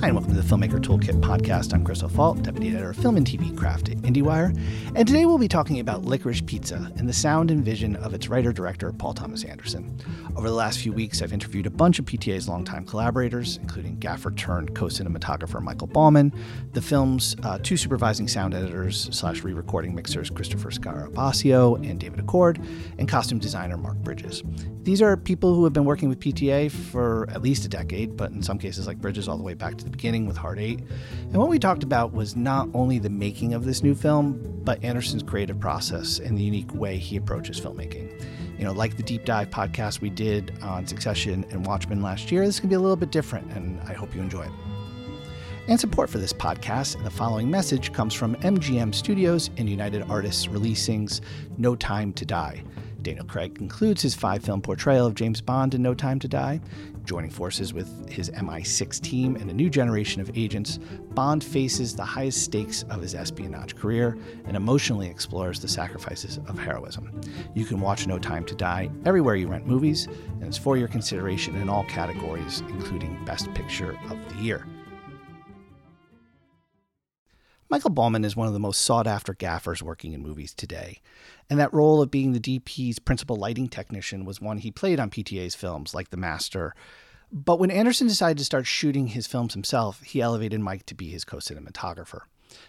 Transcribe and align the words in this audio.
Hi, 0.00 0.06
and 0.06 0.16
welcome 0.16 0.34
to 0.34 0.40
the 0.40 0.48
Filmmaker 0.48 0.80
Toolkit 0.80 1.20
podcast. 1.20 1.74
I'm 1.74 1.84
Chris 1.84 2.02
O'Falt, 2.02 2.42
Deputy 2.42 2.70
Editor 2.70 2.88
of 2.88 2.96
Film 2.96 3.18
and 3.18 3.26
TV 3.26 3.54
Craft 3.54 3.90
at 3.90 3.98
IndieWire. 3.98 4.58
And 4.94 5.06
today 5.06 5.26
we'll 5.26 5.36
be 5.36 5.46
talking 5.46 5.78
about 5.78 6.06
Licorice 6.06 6.40
Pizza 6.46 6.90
and 6.96 7.06
the 7.06 7.12
sound 7.12 7.50
and 7.50 7.62
vision 7.62 7.96
of 7.96 8.14
its 8.14 8.26
writer 8.26 8.50
director, 8.50 8.94
Paul 8.94 9.12
Thomas 9.12 9.44
Anderson. 9.44 9.94
Over 10.36 10.48
the 10.48 10.54
last 10.54 10.78
few 10.78 10.94
weeks, 10.94 11.20
I've 11.20 11.34
interviewed 11.34 11.66
a 11.66 11.70
bunch 11.70 11.98
of 11.98 12.06
PTA's 12.06 12.48
longtime 12.48 12.86
collaborators, 12.86 13.58
including 13.58 13.98
gaffer 13.98 14.30
turned 14.30 14.74
co 14.74 14.86
cinematographer 14.86 15.60
Michael 15.60 15.88
Bauman, 15.88 16.32
the 16.72 16.80
film's 16.80 17.36
uh, 17.42 17.58
two 17.62 17.76
supervising 17.76 18.26
sound 18.26 18.54
editors 18.54 19.10
slash 19.12 19.42
re 19.42 19.52
recording 19.52 19.94
mixers, 19.94 20.30
Christopher 20.30 20.70
Scarabosio 20.70 21.76
and 21.86 22.00
David 22.00 22.24
Acord, 22.26 22.66
and 22.98 23.06
costume 23.06 23.38
designer 23.38 23.76
Mark 23.76 23.98
Bridges. 23.98 24.42
These 24.82 25.02
are 25.02 25.14
people 25.14 25.54
who 25.54 25.64
have 25.64 25.74
been 25.74 25.84
working 25.84 26.08
with 26.08 26.20
PTA 26.20 26.70
for 26.70 27.28
at 27.28 27.42
least 27.42 27.66
a 27.66 27.68
decade, 27.68 28.16
but 28.16 28.30
in 28.30 28.42
some 28.42 28.58
cases, 28.58 28.86
like 28.86 28.98
Bridges, 28.98 29.28
all 29.28 29.36
the 29.36 29.42
way 29.42 29.52
back 29.52 29.76
to 29.76 29.89
the 29.90 29.96
beginning 29.96 30.26
with 30.26 30.36
Hard 30.36 30.58
Eight. 30.58 30.78
And 30.78 31.36
what 31.36 31.48
we 31.48 31.58
talked 31.58 31.82
about 31.82 32.12
was 32.12 32.36
not 32.36 32.68
only 32.74 32.98
the 32.98 33.10
making 33.10 33.54
of 33.54 33.64
this 33.64 33.82
new 33.82 33.94
film, 33.94 34.60
but 34.64 34.82
Anderson's 34.84 35.22
creative 35.22 35.58
process 35.58 36.18
and 36.18 36.38
the 36.38 36.42
unique 36.42 36.72
way 36.74 36.96
he 36.96 37.16
approaches 37.16 37.60
filmmaking. 37.60 38.22
You 38.58 38.64
know, 38.64 38.72
like 38.72 38.96
the 38.96 39.02
deep 39.02 39.24
dive 39.24 39.50
podcast 39.50 40.00
we 40.00 40.10
did 40.10 40.52
on 40.62 40.86
Succession 40.86 41.44
and 41.50 41.66
Watchmen 41.66 42.02
last 42.02 42.30
year, 42.30 42.44
this 42.46 42.60
can 42.60 42.68
be 42.68 42.74
a 42.74 42.80
little 42.80 42.96
bit 42.96 43.10
different, 43.10 43.50
and 43.52 43.80
I 43.88 43.94
hope 43.94 44.14
you 44.14 44.20
enjoy 44.20 44.42
it. 44.42 44.52
And 45.68 45.78
support 45.78 46.10
for 46.10 46.18
this 46.18 46.32
podcast 46.32 46.96
and 46.96 47.06
the 47.06 47.10
following 47.10 47.50
message 47.50 47.92
comes 47.92 48.12
from 48.12 48.34
MGM 48.36 48.94
Studios 48.94 49.50
and 49.56 49.68
United 49.68 50.02
Artists 50.10 50.46
Releasing's 50.46 51.20
No 51.58 51.76
Time 51.76 52.12
to 52.14 52.24
Die. 52.24 52.62
Daniel 53.02 53.24
Craig 53.24 53.54
concludes 53.54 54.02
his 54.02 54.14
five 54.14 54.42
film 54.42 54.60
portrayal 54.60 55.06
of 55.06 55.14
James 55.14 55.40
Bond 55.40 55.74
in 55.74 55.82
No 55.82 55.94
Time 55.94 56.18
to 56.18 56.28
Die. 56.28 56.60
Joining 57.04 57.30
forces 57.30 57.72
with 57.72 58.08
his 58.08 58.30
MI6 58.30 59.00
team 59.00 59.36
and 59.36 59.50
a 59.50 59.54
new 59.54 59.70
generation 59.70 60.20
of 60.20 60.30
agents, 60.36 60.78
Bond 61.14 61.42
faces 61.42 61.96
the 61.96 62.04
highest 62.04 62.42
stakes 62.42 62.84
of 62.90 63.00
his 63.00 63.14
espionage 63.14 63.76
career 63.76 64.18
and 64.46 64.56
emotionally 64.56 65.08
explores 65.08 65.60
the 65.60 65.68
sacrifices 65.68 66.38
of 66.46 66.58
heroism. 66.58 67.20
You 67.54 67.64
can 67.64 67.80
watch 67.80 68.06
No 68.06 68.18
Time 68.18 68.44
to 68.44 68.54
Die 68.54 68.90
everywhere 69.04 69.36
you 69.36 69.48
rent 69.48 69.66
movies, 69.66 70.06
and 70.06 70.44
it's 70.44 70.58
for 70.58 70.76
your 70.76 70.88
consideration 70.88 71.56
in 71.56 71.68
all 71.68 71.84
categories, 71.84 72.60
including 72.68 73.24
Best 73.24 73.52
Picture 73.54 73.98
of 74.10 74.18
the 74.28 74.42
Year. 74.42 74.66
Michael 77.70 77.90
Bauman 77.90 78.24
is 78.24 78.34
one 78.34 78.48
of 78.48 78.52
the 78.52 78.58
most 78.58 78.82
sought 78.82 79.06
after 79.06 79.32
gaffers 79.32 79.80
working 79.80 80.12
in 80.12 80.20
movies 80.20 80.52
today. 80.52 81.00
And 81.48 81.60
that 81.60 81.72
role 81.72 82.02
of 82.02 82.10
being 82.10 82.32
the 82.32 82.40
DP's 82.40 82.98
principal 82.98 83.36
lighting 83.36 83.68
technician 83.68 84.24
was 84.24 84.40
one 84.40 84.58
he 84.58 84.72
played 84.72 84.98
on 84.98 85.08
PTA's 85.08 85.54
films 85.54 85.94
like 85.94 86.10
The 86.10 86.16
Master. 86.16 86.74
But 87.30 87.60
when 87.60 87.70
Anderson 87.70 88.08
decided 88.08 88.38
to 88.38 88.44
start 88.44 88.66
shooting 88.66 89.06
his 89.06 89.28
films 89.28 89.54
himself, 89.54 90.02
he 90.02 90.20
elevated 90.20 90.58
Mike 90.58 90.84
to 90.86 90.96
be 90.96 91.10
his 91.10 91.24
co 91.24 91.36
cinematographer. 91.36 92.22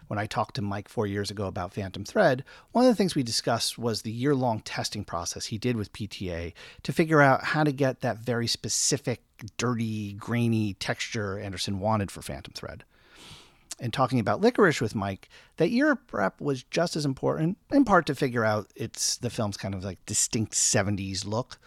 When 0.05 0.19
I 0.19 0.27
talked 0.27 0.53
to 0.57 0.61
Mike 0.61 0.87
four 0.87 1.07
years 1.07 1.31
ago 1.31 1.47
about 1.47 1.73
Phantom 1.73 2.05
Thread, 2.05 2.43
one 2.71 2.85
of 2.85 2.91
the 2.91 2.95
things 2.95 3.15
we 3.15 3.23
discussed 3.23 3.79
was 3.79 4.03
the 4.03 4.11
year 4.11 4.35
long 4.35 4.59
testing 4.59 5.03
process 5.03 5.47
he 5.47 5.57
did 5.57 5.77
with 5.77 5.93
PTA 5.93 6.53
to 6.83 6.93
figure 6.93 7.23
out 7.23 7.43
how 7.43 7.63
to 7.63 7.71
get 7.71 8.01
that 8.01 8.19
very 8.19 8.45
specific, 8.45 9.23
dirty, 9.57 10.13
grainy 10.13 10.75
texture 10.75 11.39
Anderson 11.39 11.79
wanted 11.79 12.11
for 12.11 12.21
Phantom 12.21 12.53
Thread 12.53 12.83
and 13.81 13.91
talking 13.91 14.19
about 14.19 14.39
licorice 14.39 14.79
with 14.79 14.95
Mike, 14.95 15.27
that 15.57 15.71
year 15.71 15.95
prep 15.95 16.39
was 16.39 16.63
just 16.63 16.95
as 16.95 17.03
important, 17.03 17.57
in 17.71 17.83
part 17.83 18.05
to 18.05 18.15
figure 18.15 18.45
out 18.45 18.71
it's 18.75 19.17
the 19.17 19.29
film's 19.29 19.57
kind 19.57 19.73
of 19.73 19.83
like 19.83 20.05
distinct 20.05 20.53
70s 20.53 21.25
look. 21.25 21.59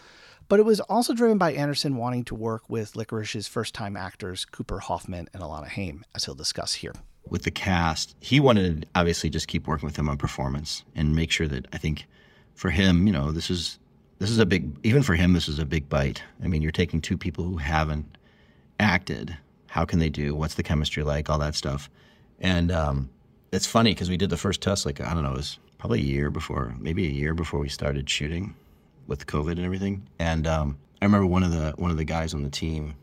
But 0.49 0.61
it 0.61 0.65
was 0.65 0.81
also 0.81 1.15
driven 1.15 1.39
by 1.39 1.53
Anderson 1.53 1.97
wanting 1.97 2.25
to 2.25 2.35
work 2.35 2.71
with 2.71 2.97
Licorice's 2.97 3.49
first 3.49 3.75
time 3.75 3.97
actors, 3.97 4.45
Cooper 4.45 4.79
Hoffman 4.79 5.29
and 5.35 5.43
Alana 5.43 5.69
Haim, 5.69 6.05
as 6.15 6.25
he'll 6.25 6.35
discuss 6.35 6.75
here. 6.75 6.93
With 7.29 7.43
the 7.43 7.51
cast, 7.51 8.15
he 8.21 8.39
wanted 8.39 8.83
to 8.83 8.89
obviously 8.95 9.31
just 9.31 9.49
keep 9.49 9.67
working 9.67 9.87
with 9.87 9.97
them 9.97 10.09
on 10.09 10.19
performance 10.19 10.85
and 10.95 11.17
make 11.17 11.31
sure 11.31 11.49
that 11.49 11.67
I 11.73 11.79
think 11.79 12.07
for 12.55 12.71
him, 12.71 13.07
you 13.07 13.13
know, 13.13 13.33
this 13.33 13.51
is 13.51 13.79
this 14.19 14.31
is 14.31 14.39
a 14.39 14.47
big 14.47 14.77
even 14.85 15.03
for 15.03 15.15
him 15.15 15.33
this 15.33 15.49
is 15.49 15.59
a 15.59 15.65
big 15.65 15.89
bite. 15.89 16.23
I 16.43 16.47
mean, 16.47 16.63
you're 16.63 16.71
taking 16.71 17.01
two 17.01 17.19
people 17.19 17.45
who 17.45 17.57
haven't 17.57 18.19
acted. 18.79 19.37
How 19.75 19.85
can 19.85 19.99
they 19.99 20.09
do? 20.09 20.37
What's 20.37 20.55
the 20.55 20.63
chemistry 20.63 21.03
like? 21.03 21.29
All 21.29 21.41
that 21.41 21.57
stuff. 21.57 21.91
And 22.39 22.71
um, 22.71 23.11
it's 23.51 23.67
funny 23.67 23.93
because 23.93 24.09
we 24.09 24.17
did 24.17 24.31
the 24.31 24.37
first 24.37 24.61
test, 24.61 24.87
like, 24.87 25.01
I 25.01 25.13
don't 25.13 25.25
know, 25.25 25.33
it 25.33 25.37
was 25.37 25.59
probably 25.79 25.99
a 25.99 26.05
year 26.05 26.31
before, 26.31 26.77
maybe 26.79 27.09
a 27.09 27.11
year 27.11 27.35
before 27.35 27.59
we 27.59 27.69
started 27.69 28.09
shooting 28.09 28.55
with 29.09 29.27
COVID 29.27 29.51
and 29.51 29.65
everything. 29.65 30.07
And 30.21 30.47
um, 30.47 30.79
I 31.03 31.07
remember 31.07 31.27
one 31.27 31.43
of 31.43 31.51
the 31.51 31.73
one 31.77 31.91
of 31.91 31.97
the 31.97 32.05
guys 32.05 32.35
on 32.35 32.45
the 32.45 32.51
team, 32.51 32.95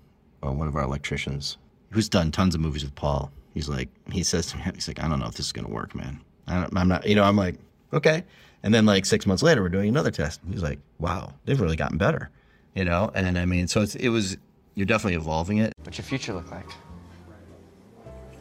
uh, 0.46 0.54
one 0.54 0.70
of 0.70 0.78
our 0.78 0.84
electricians, 0.84 1.58
who's 1.90 2.08
done 2.08 2.32
tons 2.32 2.56
of 2.56 2.62
movies 2.62 2.86
with 2.86 2.96
Paul. 2.96 3.34
He's 3.54 3.68
like, 3.68 3.90
he 4.10 4.24
says 4.24 4.46
to 4.48 4.58
me, 4.58 4.64
he's 4.74 4.88
like, 4.88 5.04
I 5.04 5.10
don't 5.10 5.20
know 5.20 5.28
if 5.28 5.36
this 5.36 5.48
is 5.48 5.52
gonna 5.52 5.68
work, 5.68 5.94
man. 5.94 6.22
I 6.48 6.70
am 6.74 6.88
not, 6.88 7.06
you 7.06 7.16
know, 7.16 7.26
I'm 7.26 7.36
like, 7.36 7.56
okay. 7.92 8.24
And 8.64 8.74
then 8.74 8.86
like 8.86 9.06
six 9.06 9.26
months 9.26 9.44
later, 9.44 9.62
we're 9.62 9.68
doing 9.68 9.90
another 9.90 10.10
test. 10.10 10.40
He's 10.50 10.64
like, 10.64 10.80
wow, 11.00 11.34
they've 11.44 11.60
really 11.60 11.76
gotten 11.76 11.98
better, 11.98 12.30
you 12.76 12.86
know. 12.86 13.12
And 13.14 13.38
I 13.38 13.46
mean, 13.46 13.68
so 13.68 13.86
it 14.00 14.08
was, 14.08 14.38
you're 14.76 14.86
definitely 14.86 15.16
evolving 15.16 15.58
it. 15.58 15.74
What's 15.84 15.98
your 15.98 16.06
future 16.06 16.34
look 16.34 16.52
like? 16.52 16.70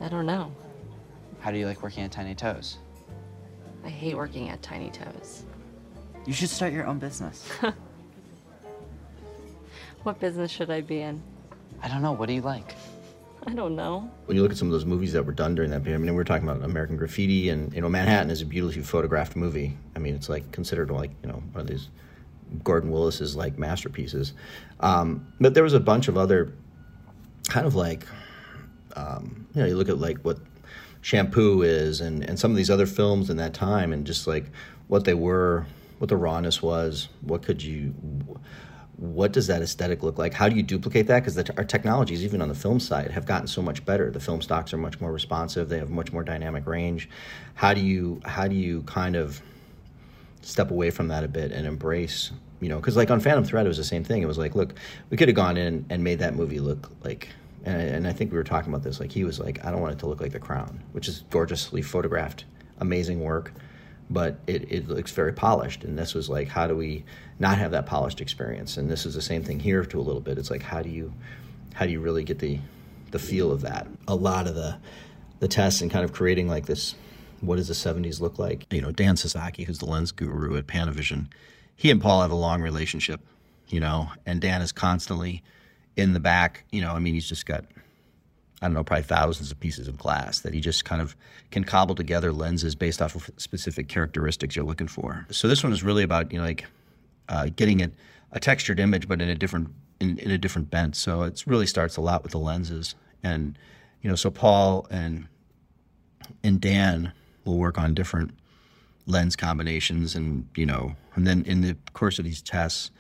I 0.01 0.09
don't 0.09 0.27
know. 0.27 0.53
How 1.41 1.51
do 1.51 1.59
you 1.59 1.67
like 1.67 1.83
working 1.83 2.05
at 2.05 2.13
Tiny 2.13 2.35
Toes? 2.35 2.79
I 3.85 3.89
hate 3.89 4.17
working 4.17 4.49
at 4.49 4.63
Tiny 4.63 4.91
Toes. 4.91 5.45
You 6.27 6.33
should 6.33 6.51
start 6.51 6.73
your 6.73 6.87
own 6.87 6.99
business. 6.99 7.49
what 10.03 10.21
business 10.21 10.51
should 10.51 10.71
I 10.71 10.83
be 10.83 11.01
in? 11.01 11.23
I 11.83 11.89
don't 11.89 12.03
know. 12.03 12.13
What 12.13 12.27
do 12.27 12.35
you 12.35 12.43
like? 12.43 12.75
I 13.47 13.55
don't 13.55 13.75
know. 13.75 14.11
When 14.27 14.37
you 14.37 14.43
look 14.43 14.53
at 14.53 14.59
some 14.59 14.69
of 14.69 14.73
those 14.73 14.85
movies 14.85 15.15
that 15.15 15.25
were 15.25 15.33
done 15.33 15.55
during 15.55 15.71
that 15.71 15.83
period, 15.83 15.99
I 15.99 16.03
mean, 16.03 16.13
we 16.13 16.17
were 16.17 16.25
talking 16.25 16.47
about 16.47 16.63
American 16.63 16.99
Graffiti, 16.99 17.49
and 17.49 17.73
you 17.73 17.81
know, 17.81 17.89
Manhattan 17.89 18.31
is 18.31 18.43
a 18.43 18.47
beautifully 18.47 18.83
photographed 18.83 19.35
movie. 19.35 19.79
I 19.97 19.99
mean, 19.99 20.15
it's 20.15 20.29
like 20.29 20.53
considered 20.53 20.91
like 20.91 21.11
you 21.23 21.31
know 21.31 21.43
one 21.53 21.63
of 21.63 21.67
these 21.67 21.89
Gordon 22.65 22.91
Willis's 22.91 23.37
like 23.37 23.59
masterpieces. 23.59 24.33
Um, 24.81 25.27
but 25.41 25.55
there 25.55 25.62
was 25.62 25.75
a 25.75 25.81
bunch 25.81 26.09
of 26.09 26.16
other 26.16 26.53
kind 27.49 27.66
of 27.66 27.75
like 27.75 28.06
um, 28.97 29.47
you 29.55 29.62
know, 29.62 29.69
you 29.69 29.77
look 29.77 29.88
at 29.88 29.99
like 29.99 30.19
what 30.19 30.38
Shampoo 31.00 31.62
is, 31.62 32.00
and 32.00 32.28
and 32.28 32.39
some 32.39 32.50
of 32.50 32.56
these 32.56 32.71
other 32.71 32.87
films 32.87 33.31
in 33.31 33.37
that 33.39 33.55
time, 33.55 33.93
and 33.93 34.06
just 34.06 34.27
like 34.27 34.50
what 34.89 35.05
they 35.05 35.15
were, 35.15 35.66
what 35.99 36.09
the 36.09 36.16
rawness 36.16 36.62
was, 36.62 37.09
what 37.22 37.43
could 37.43 37.62
you 37.62 37.94
what 38.97 39.33
does 39.33 39.47
that 39.47 39.62
aesthetic 39.62 40.03
look 40.03 40.19
like? 40.19 40.34
How 40.34 40.47
do 40.50 40.56
you 40.56 40.62
duplicate 40.62 41.06
that? 41.06 41.25
Because 41.25 41.39
our 41.56 41.65
technologies, 41.65 42.22
even 42.22 42.43
on 42.43 42.49
the 42.49 42.55
film 42.55 42.78
side, 42.78 43.10
have 43.12 43.25
gotten 43.25 43.47
so 43.47 43.62
much 43.62 43.83
better. 43.87 44.10
The 44.10 44.21
film 44.21 44.43
stocks 44.43 44.75
are 44.75 44.77
much 44.77 45.00
more 45.00 45.10
responsive. 45.10 45.71
They 45.71 45.78
have 45.78 45.89
much 45.89 46.12
more 46.12 46.22
dynamic 46.22 46.66
range. 46.66 47.09
How 47.55 47.72
do 47.72 47.81
you 47.81 48.21
how 48.25 48.47
do 48.47 48.55
you 48.55 48.83
kind 48.83 49.16
of 49.16 49.41
step 50.43 50.71
away 50.71 50.91
from 50.91 51.09
that 51.09 51.25
a 51.25 51.28
bit 51.28 51.53
and 51.53 51.67
embrace? 51.67 52.31
You 52.61 52.69
know, 52.69 52.77
because 52.77 52.97
like 52.97 53.11
on 53.11 53.21
Phantom 53.21 53.45
Thread, 53.45 53.65
it 53.65 53.69
was 53.69 53.78
the 53.78 53.84
same 53.84 54.05
thing. 54.05 54.23
It 54.23 54.27
was 54.27 54.39
like, 54.39 54.55
look, 54.55 54.75
we 55.09 55.17
could 55.17 55.28
have 55.28 55.37
gone 55.37 55.56
in 55.56 55.87
and 55.89 56.05
made 56.05 56.19
that 56.19 56.34
movie 56.34 56.61
look 56.61 56.91
like 57.03 57.28
and, 57.65 57.81
and 57.81 58.09
I 58.09 58.12
think 58.12 58.33
we 58.33 58.39
were 58.39 58.45
talking 58.45 58.73
about 58.73 58.83
this. 58.83 59.01
Like 59.01 59.12
he 59.12 59.25
was 59.25 59.39
like, 59.39 59.65
I 59.65 59.71
don't 59.71 59.81
want 59.81 59.95
it 59.95 59.99
to 60.01 60.06
look 60.06 60.21
like 60.21 60.33
The 60.33 60.39
Crown, 60.39 60.83
which 60.93 61.09
is 61.09 61.25
gorgeously 61.31 61.83
photographed, 61.83 62.45
amazing 62.78 63.21
work, 63.21 63.53
but 64.09 64.39
it, 64.47 64.71
it 64.73 64.89
looks 64.89 65.12
very 65.12 65.33
polished. 65.33 65.84
And 65.84 65.99
this 65.99 66.15
was 66.15 66.28
like, 66.28 66.49
how 66.49 66.67
do 66.67 66.77
we 66.77 67.05
not 67.39 67.59
have 67.59 67.71
that 67.72 67.87
polished 67.87 68.21
experience? 68.21 68.77
And 68.77 68.91
this 68.91 69.07
is 69.07 69.15
the 69.15 69.22
same 69.22 69.43
thing 69.43 69.61
here 69.61 69.84
to 69.84 70.01
a 70.01 70.03
little 70.03 70.21
bit. 70.21 70.39
It's 70.39 70.51
like, 70.51 70.62
how 70.62 70.83
do 70.83 70.91
you 70.91 71.12
how 71.75 71.87
do 71.87 71.93
you 71.93 72.01
really 72.01 72.25
get 72.25 72.39
the 72.39 72.59
the 73.11 73.19
feel 73.19 73.53
of 73.53 73.62
that? 73.62 73.87
A 74.09 74.15
lot 74.15 74.47
of 74.47 74.55
the 74.55 74.77
the 75.39 75.49
tests 75.49 75.81
and 75.81 75.91
kind 75.91 76.05
of 76.05 76.12
creating 76.12 76.49
like 76.49 76.67
this. 76.67 76.95
What 77.41 77.56
does 77.56 77.69
the 77.69 77.75
70s 77.75 78.21
look 78.21 78.39
like? 78.39 78.67
You 78.71 78.83
know, 78.83 78.93
Dan 78.93 79.17
Sasaki, 79.17 79.65
who's 79.65 79.78
the 79.78 79.87
lens 79.87 80.12
guru 80.12 80.56
at 80.56 80.67
Panavision, 80.67 81.28
he 81.77 81.91
and 81.91 82.01
Paul 82.01 82.21
have 82.21 82.31
a 82.31 82.37
long 82.37 82.61
relationship, 82.61 83.21
you 83.69 83.81
know, 83.81 84.11
and 84.27 84.41
Dan 84.41 84.61
is 84.61 84.73
constantly 84.73 85.43
in 85.97 86.12
the 86.12 86.21
back, 86.21 86.65
you 86.71 86.81
know, 86.81 86.93
I 86.93 86.99
mean, 86.99 87.15
he's 87.15 87.28
just 87.28 87.47
got, 87.47 87.65
I 88.60 88.66
don't 88.66 88.75
know, 88.75 88.84
probably 88.84 89.04
thousands 89.04 89.51
of 89.51 89.59
pieces 89.60 89.89
of 89.89 89.97
glass 89.97 90.41
that 90.41 90.53
he 90.53 90.60
just 90.60 90.84
kind 90.84 91.01
of 91.01 91.16
can 91.51 91.65
cobble 91.65 91.95
together 91.95 92.33
lenses 92.33 92.75
based 92.75 93.01
off 93.01 93.15
of 93.15 93.31
specific 93.39 93.89
characteristics 93.89 94.54
you're 94.57 94.65
looking 94.65 94.89
for. 94.89 95.27
So 95.31 95.48
this 95.48 95.63
one 95.63 95.72
is 95.72 95.83
really 95.83 96.03
about, 96.03 96.33
you 96.33 96.39
know, 96.39 96.45
like 96.45 96.66
uh, 97.28 97.48
getting 97.57 97.81
it, 97.81 97.92
a 98.33 98.41
textured 98.41 98.78
image, 98.78 99.09
but 99.09 99.21
in 99.21 99.28
a 99.28 99.34
different, 99.34 99.69
in, 100.01 100.19
in 100.19 100.31
a 100.31 100.39
different 100.39 100.71
bent. 100.71 100.97
So 100.97 101.22
it 101.22 101.42
really 101.47 101.66
starts 101.66 101.97
a 101.97 102.01
lot 102.01 102.22
with 102.22 102.33
the 102.33 102.39
lenses. 102.39 102.95
And, 103.22 103.59
you 104.03 104.10
know, 104.10 104.16
so 104.16 104.31
Paul 104.31 104.87
and, 104.91 105.27
and 106.45 106.60
Dan 106.60 107.13
will 107.51 107.59
work 107.59 107.79
on 107.79 107.95
different 107.95 108.31
lens 109.07 109.37
combinations 109.37 110.15
and, 110.15 110.47
you 110.57 110.67
know, 110.67 110.95
and 111.15 111.27
then 111.27 111.45
in 111.45 111.61
the 111.61 111.77
course 111.93 112.19
of 112.19 112.25
these 112.25 112.41
tests, 112.43 112.91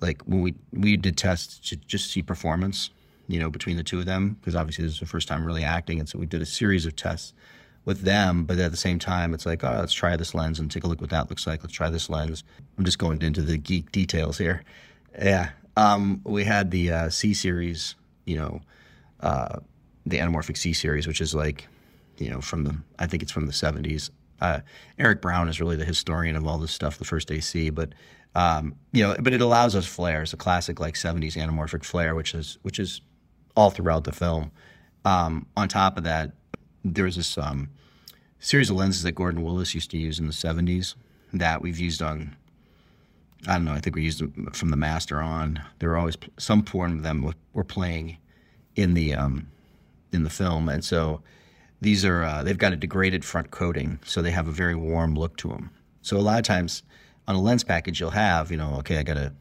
like 0.00 0.22
when 0.22 0.40
we 0.40 0.54
we 0.72 0.96
did 0.96 1.16
tests 1.16 1.58
to 1.70 1.76
just 1.76 2.10
see 2.10 2.22
performance, 2.22 2.90
you 3.28 3.38
know, 3.38 3.50
between 3.50 3.76
the 3.76 3.82
two 3.82 3.98
of 3.98 4.06
them 4.06 4.36
because 4.40 4.54
obviously 4.56 4.84
this 4.84 4.94
is 4.94 5.00
the 5.00 5.06
first 5.06 5.28
time 5.28 5.44
really 5.44 5.64
acting, 5.64 5.98
and 5.98 6.08
so 6.08 6.18
we 6.18 6.26
did 6.26 6.42
a 6.42 6.46
series 6.46 6.86
of 6.86 6.96
tests 6.96 7.32
with 7.84 8.02
them. 8.02 8.44
But 8.44 8.58
at 8.58 8.70
the 8.70 8.76
same 8.76 8.98
time, 8.98 9.34
it's 9.34 9.46
like, 9.46 9.64
oh, 9.64 9.76
let's 9.78 9.92
try 9.92 10.16
this 10.16 10.34
lens 10.34 10.58
and 10.58 10.70
take 10.70 10.84
a 10.84 10.86
look 10.86 11.00
what 11.00 11.10
that 11.10 11.30
looks 11.30 11.46
like. 11.46 11.62
Let's 11.62 11.74
try 11.74 11.90
this 11.90 12.10
lens. 12.10 12.44
I'm 12.78 12.84
just 12.84 12.98
going 12.98 13.22
into 13.22 13.42
the 13.42 13.56
geek 13.56 13.92
details 13.92 14.38
here. 14.38 14.64
Yeah, 15.18 15.50
um, 15.76 16.20
we 16.24 16.44
had 16.44 16.70
the 16.70 16.90
uh, 16.90 17.08
C 17.10 17.34
series, 17.34 17.94
you 18.24 18.36
know. 18.36 18.60
Uh, 19.20 19.60
the 20.06 20.18
Anamorphic 20.18 20.56
C 20.56 20.72
series, 20.72 21.06
which 21.06 21.20
is 21.20 21.34
like, 21.34 21.68
you 22.20 22.30
know, 22.30 22.40
from 22.40 22.64
the 22.64 22.76
I 22.98 23.06
think 23.06 23.22
it's 23.22 23.32
from 23.32 23.46
the 23.46 23.52
'70s. 23.52 24.10
Uh, 24.40 24.60
Eric 24.98 25.20
Brown 25.20 25.48
is 25.48 25.60
really 25.60 25.76
the 25.76 25.84
historian 25.84 26.36
of 26.36 26.46
all 26.46 26.58
this 26.58 26.72
stuff, 26.72 26.98
the 26.98 27.04
first 27.04 27.30
AC, 27.30 27.70
but 27.70 27.92
um, 28.34 28.74
you 28.92 29.02
know, 29.02 29.16
but 29.20 29.32
it 29.32 29.40
allows 29.40 29.74
us 29.74 29.86
flares, 29.86 30.32
a 30.32 30.36
classic 30.36 30.78
like 30.78 30.94
'70s 30.94 31.36
anamorphic 31.36 31.84
flare, 31.84 32.14
which 32.14 32.34
is 32.34 32.58
which 32.62 32.78
is 32.78 33.00
all 33.56 33.70
throughout 33.70 34.04
the 34.04 34.12
film. 34.12 34.52
Um, 35.04 35.46
on 35.56 35.68
top 35.68 35.96
of 35.96 36.04
that, 36.04 36.32
there's 36.84 37.16
this 37.16 37.36
um, 37.38 37.70
series 38.38 38.70
of 38.70 38.76
lenses 38.76 39.02
that 39.02 39.12
Gordon 39.12 39.42
Willis 39.42 39.74
used 39.74 39.90
to 39.90 39.98
use 39.98 40.18
in 40.18 40.26
the 40.26 40.32
'70s 40.32 40.94
that 41.32 41.62
we've 41.62 41.78
used 41.78 42.02
on. 42.02 42.36
I 43.48 43.54
don't 43.54 43.64
know. 43.64 43.72
I 43.72 43.80
think 43.80 43.96
we 43.96 44.02
used 44.02 44.20
them 44.20 44.50
from 44.52 44.68
the 44.68 44.76
master 44.76 45.20
on. 45.20 45.62
There 45.78 45.88
were 45.88 45.96
always 45.96 46.18
some 46.38 46.62
form 46.62 46.98
of 46.98 47.02
them 47.02 47.32
were 47.52 47.64
playing 47.64 48.18
in 48.76 48.94
the 48.94 49.14
um, 49.14 49.48
in 50.12 50.22
the 50.22 50.30
film, 50.30 50.68
and 50.68 50.84
so 50.84 51.22
these 51.80 52.04
are 52.04 52.22
uh, 52.22 52.42
they've 52.42 52.58
got 52.58 52.72
a 52.72 52.76
degraded 52.76 53.24
front 53.24 53.50
coating, 53.50 53.98
so 54.04 54.22
they 54.22 54.30
have 54.30 54.48
a 54.48 54.52
very 54.52 54.74
warm 54.74 55.14
look 55.14 55.36
to 55.38 55.48
them. 55.48 55.70
So 56.02 56.16
a 56.16 56.18
lot 56.18 56.38
of 56.38 56.44
times 56.44 56.82
on 57.26 57.34
a 57.34 57.40
lens 57.40 57.64
package, 57.64 58.00
you'll 58.00 58.10
have 58.10 58.50
you 58.50 58.56
know, 58.56 58.76
okay, 58.78 58.98
I 58.98 59.02
got 59.02 59.16
a 59.16 59.32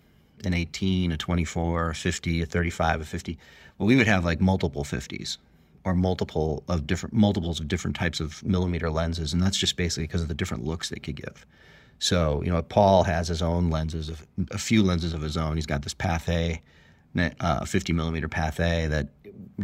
an 0.46 0.54
18, 0.54 1.12
a 1.12 1.18
24, 1.18 1.90
a 1.90 1.96
50, 1.96 2.42
a 2.42 2.46
35, 2.46 3.02
a 3.02 3.06
50. 3.06 3.38
Well, 3.78 3.88
we 3.88 3.96
would 3.96 4.08
have 4.08 4.24
like 4.24 4.40
multiple 4.40 4.84
50s 4.84 5.38
or 5.84 5.94
multiple 5.94 6.64
of 6.68 6.88
different 6.88 7.14
multiples 7.14 7.60
of 7.60 7.68
different 7.68 7.96
types 7.96 8.20
of 8.20 8.44
millimeter 8.44 8.90
lenses, 8.90 9.34
and 9.34 9.42
that's 9.42 9.58
just 9.58 9.76
basically 9.76 10.06
because 10.06 10.22
of 10.22 10.28
the 10.28 10.34
different 10.34 10.66
looks 10.66 10.90
they 10.90 11.00
could 11.00 11.16
give. 11.16 11.46
So 12.00 12.42
you 12.44 12.52
know, 12.52 12.62
Paul 12.62 13.04
has 13.04 13.28
his 13.28 13.42
own 13.42 13.70
lenses, 13.70 14.12
a 14.52 14.58
few 14.58 14.84
lenses 14.84 15.14
of 15.14 15.22
his 15.22 15.38
own. 15.38 15.56
He's 15.56 15.66
got 15.66 15.82
this 15.82 15.94
Pathé, 15.94 16.60
uh, 17.18 17.66
50 17.66 17.94
millimeter 17.94 18.30
Pathé 18.30 18.90
that 18.90 19.08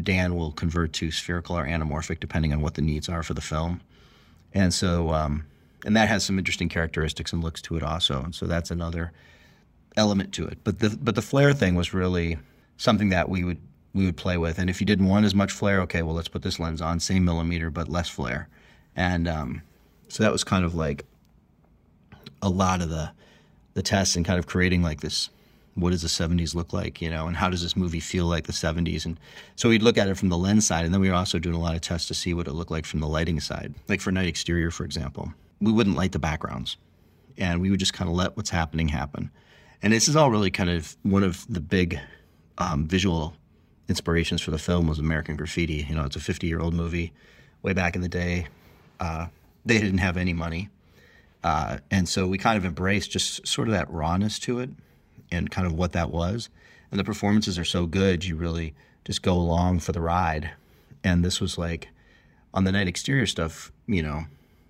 Dan 0.03 0.35
will 0.35 0.51
convert 0.51 0.93
to 0.93 1.11
spherical 1.11 1.57
or 1.57 1.65
anamorphic 1.65 2.19
depending 2.19 2.53
on 2.53 2.61
what 2.61 2.75
the 2.75 2.81
needs 2.81 3.07
are 3.09 3.23
for 3.23 3.33
the 3.33 3.41
film, 3.41 3.81
and 4.53 4.73
so 4.73 5.11
um, 5.13 5.45
and 5.85 5.95
that 5.95 6.07
has 6.07 6.23
some 6.23 6.37
interesting 6.37 6.69
characteristics 6.69 7.31
and 7.31 7.43
looks 7.43 7.61
to 7.61 7.77
it 7.77 7.83
also. 7.83 8.23
And 8.23 8.33
so 8.33 8.45
that's 8.47 8.71
another 8.71 9.11
element 9.95 10.33
to 10.33 10.45
it. 10.45 10.57
But 10.63 10.79
the 10.79 10.97
but 11.01 11.15
the 11.15 11.21
flare 11.21 11.53
thing 11.53 11.75
was 11.75 11.93
really 11.93 12.37
something 12.77 13.09
that 13.09 13.29
we 13.29 13.43
would 13.43 13.59
we 13.93 14.05
would 14.05 14.17
play 14.17 14.37
with. 14.37 14.59
And 14.59 14.69
if 14.69 14.81
you 14.81 14.85
didn't 14.85 15.05
want 15.05 15.25
as 15.25 15.35
much 15.35 15.51
flare, 15.51 15.81
okay, 15.81 16.01
well 16.01 16.15
let's 16.15 16.27
put 16.27 16.41
this 16.41 16.59
lens 16.59 16.81
on, 16.81 16.99
same 16.99 17.23
millimeter 17.23 17.69
but 17.69 17.87
less 17.87 18.09
flare. 18.09 18.49
And 18.95 19.27
um, 19.27 19.61
so 20.07 20.23
that 20.23 20.31
was 20.31 20.43
kind 20.43 20.65
of 20.65 20.75
like 20.75 21.05
a 22.41 22.49
lot 22.49 22.81
of 22.81 22.89
the 22.89 23.11
the 23.75 23.83
tests 23.83 24.15
and 24.15 24.25
kind 24.25 24.39
of 24.39 24.47
creating 24.47 24.81
like 24.81 25.01
this 25.01 25.29
what 25.75 25.91
does 25.91 26.01
the 26.01 26.07
70s 26.07 26.55
look 26.55 26.73
like 26.73 27.01
you 27.01 27.09
know 27.09 27.27
and 27.27 27.35
how 27.35 27.49
does 27.49 27.61
this 27.61 27.75
movie 27.75 27.99
feel 27.99 28.25
like 28.25 28.45
the 28.45 28.53
70s 28.53 29.05
and 29.05 29.19
so 29.55 29.69
we'd 29.69 29.83
look 29.83 29.97
at 29.97 30.07
it 30.07 30.17
from 30.17 30.29
the 30.29 30.37
lens 30.37 30.65
side 30.65 30.85
and 30.85 30.93
then 30.93 31.01
we 31.01 31.09
were 31.09 31.15
also 31.15 31.37
doing 31.37 31.55
a 31.55 31.59
lot 31.59 31.75
of 31.75 31.81
tests 31.81 32.07
to 32.07 32.13
see 32.13 32.33
what 32.33 32.47
it 32.47 32.53
looked 32.53 32.71
like 32.71 32.85
from 32.85 33.01
the 33.01 33.07
lighting 33.07 33.39
side. 33.39 33.73
Like 33.87 34.01
for 34.01 34.11
night 34.11 34.27
exterior 34.27 34.71
for 34.71 34.85
example 34.85 35.33
we 35.59 35.71
wouldn't 35.71 35.97
light 35.97 36.13
the 36.13 36.19
backgrounds 36.19 36.77
and 37.37 37.61
we 37.61 37.69
would 37.69 37.79
just 37.79 37.93
kind 37.93 38.09
of 38.09 38.15
let 38.15 38.37
what's 38.37 38.49
happening 38.49 38.87
happen. 38.87 39.29
And 39.81 39.91
this 39.91 40.07
is 40.07 40.15
all 40.15 40.31
really 40.31 40.51
kind 40.51 40.69
of 40.69 40.95
one 41.03 41.23
of 41.23 41.45
the 41.49 41.59
big 41.59 41.99
um, 42.57 42.87
visual 42.87 43.35
inspirations 43.89 44.41
for 44.41 44.51
the 44.51 44.57
film 44.57 44.87
was 44.87 44.97
american 44.97 45.35
graffiti. 45.35 45.85
You 45.87 45.95
know 45.95 46.05
it's 46.05 46.15
a 46.15 46.21
50 46.21 46.47
year 46.47 46.61
old 46.61 46.73
movie. 46.73 47.11
Way 47.61 47.73
back 47.73 47.95
in 47.95 48.01
the 48.01 48.09
day 48.09 48.47
uh, 49.01 49.27
they 49.65 49.79
didn't 49.79 49.97
have 49.97 50.15
any 50.15 50.33
money. 50.33 50.69
Uh, 51.43 51.77
and 51.91 52.07
so 52.07 52.25
we 52.25 52.37
kind 52.37 52.57
of 52.57 52.65
embraced 52.65 53.11
just 53.11 53.45
sort 53.45 53.67
of 53.67 53.73
that 53.73 53.91
rawness 53.91 54.39
to 54.39 54.59
it 54.59 54.69
and 55.31 55.51
kind 55.51 55.67
of 55.67 55.73
what 55.73 55.93
that 55.93 56.11
was. 56.11 56.49
And 56.91 56.99
the 56.99 57.03
performances 57.03 57.57
are 57.59 57.65
so 57.65 57.85
good, 57.85 58.23
you 58.23 58.35
really 58.35 58.73
just 59.03 59.21
go 59.21 59.33
along 59.33 59.79
for 59.79 59.91
the 59.91 60.01
ride. 60.01 60.51
And 61.03 61.23
this 61.23 61.39
was 61.39 61.57
like 61.57 61.89
on 62.53 62.63
the 62.63 62.71
night 62.71 62.87
exterior 62.87 63.25
stuff, 63.25 63.71
you 63.87 64.01
know, 64.01 64.23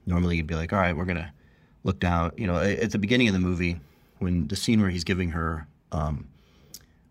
normally 0.06 0.38
you'd 0.38 0.48
be 0.48 0.56
like, 0.56 0.74
all 0.74 0.80
right, 0.80 0.96
we're 0.96 1.06
going 1.06 1.18
to 1.18 1.32
look 1.84 2.00
down. 2.00 2.32
You 2.38 2.48
know, 2.48 2.58
at 2.58 2.92
the 2.92 2.98
beginning 2.98 3.28
of 3.28 3.34
the 3.34 3.40
movie, 3.40 3.80
when 4.20 4.48
the 4.48 4.56
scene 4.56 4.82
where 4.82 4.90
he's 4.90 5.04
giving 5.04 5.30
her, 5.32 5.68
um, 5.92 6.28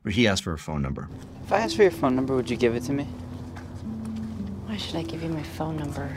where 0.02 0.12
he 0.12 0.26
asked 0.26 0.42
for 0.42 0.50
her 0.50 0.58
phone 0.58 0.82
number. 0.82 1.08
If 1.44 1.52
I 1.52 1.60
asked 1.60 1.76
for 1.76 1.82
your 1.82 1.90
phone 1.90 2.14
number, 2.16 2.34
would 2.34 2.50
you 2.50 2.56
give 2.56 2.74
it 2.74 2.82
to 2.84 2.92
me? 2.92 3.04
Why 4.66 4.76
should 4.76 4.96
I 4.96 5.02
give 5.02 5.22
you 5.22 5.28
my 5.28 5.42
phone 5.42 5.76
number? 5.76 6.14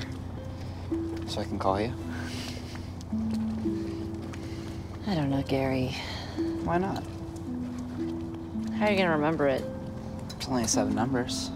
So 1.28 1.42
I 1.42 1.44
can 1.44 1.60
call 1.60 1.80
you? 1.80 1.94
I 5.06 5.16
don't 5.16 5.30
know, 5.30 5.44
Gary. 5.44 5.96
Why 6.64 6.78
not? 6.78 7.04
How 8.78 8.86
are 8.86 8.92
you 8.92 8.98
going 8.98 9.08
to 9.08 9.16
remember 9.16 9.48
it? 9.48 9.64
It's 10.36 10.48
only 10.48 10.68
seven 10.68 10.94
numbers. 10.94 11.50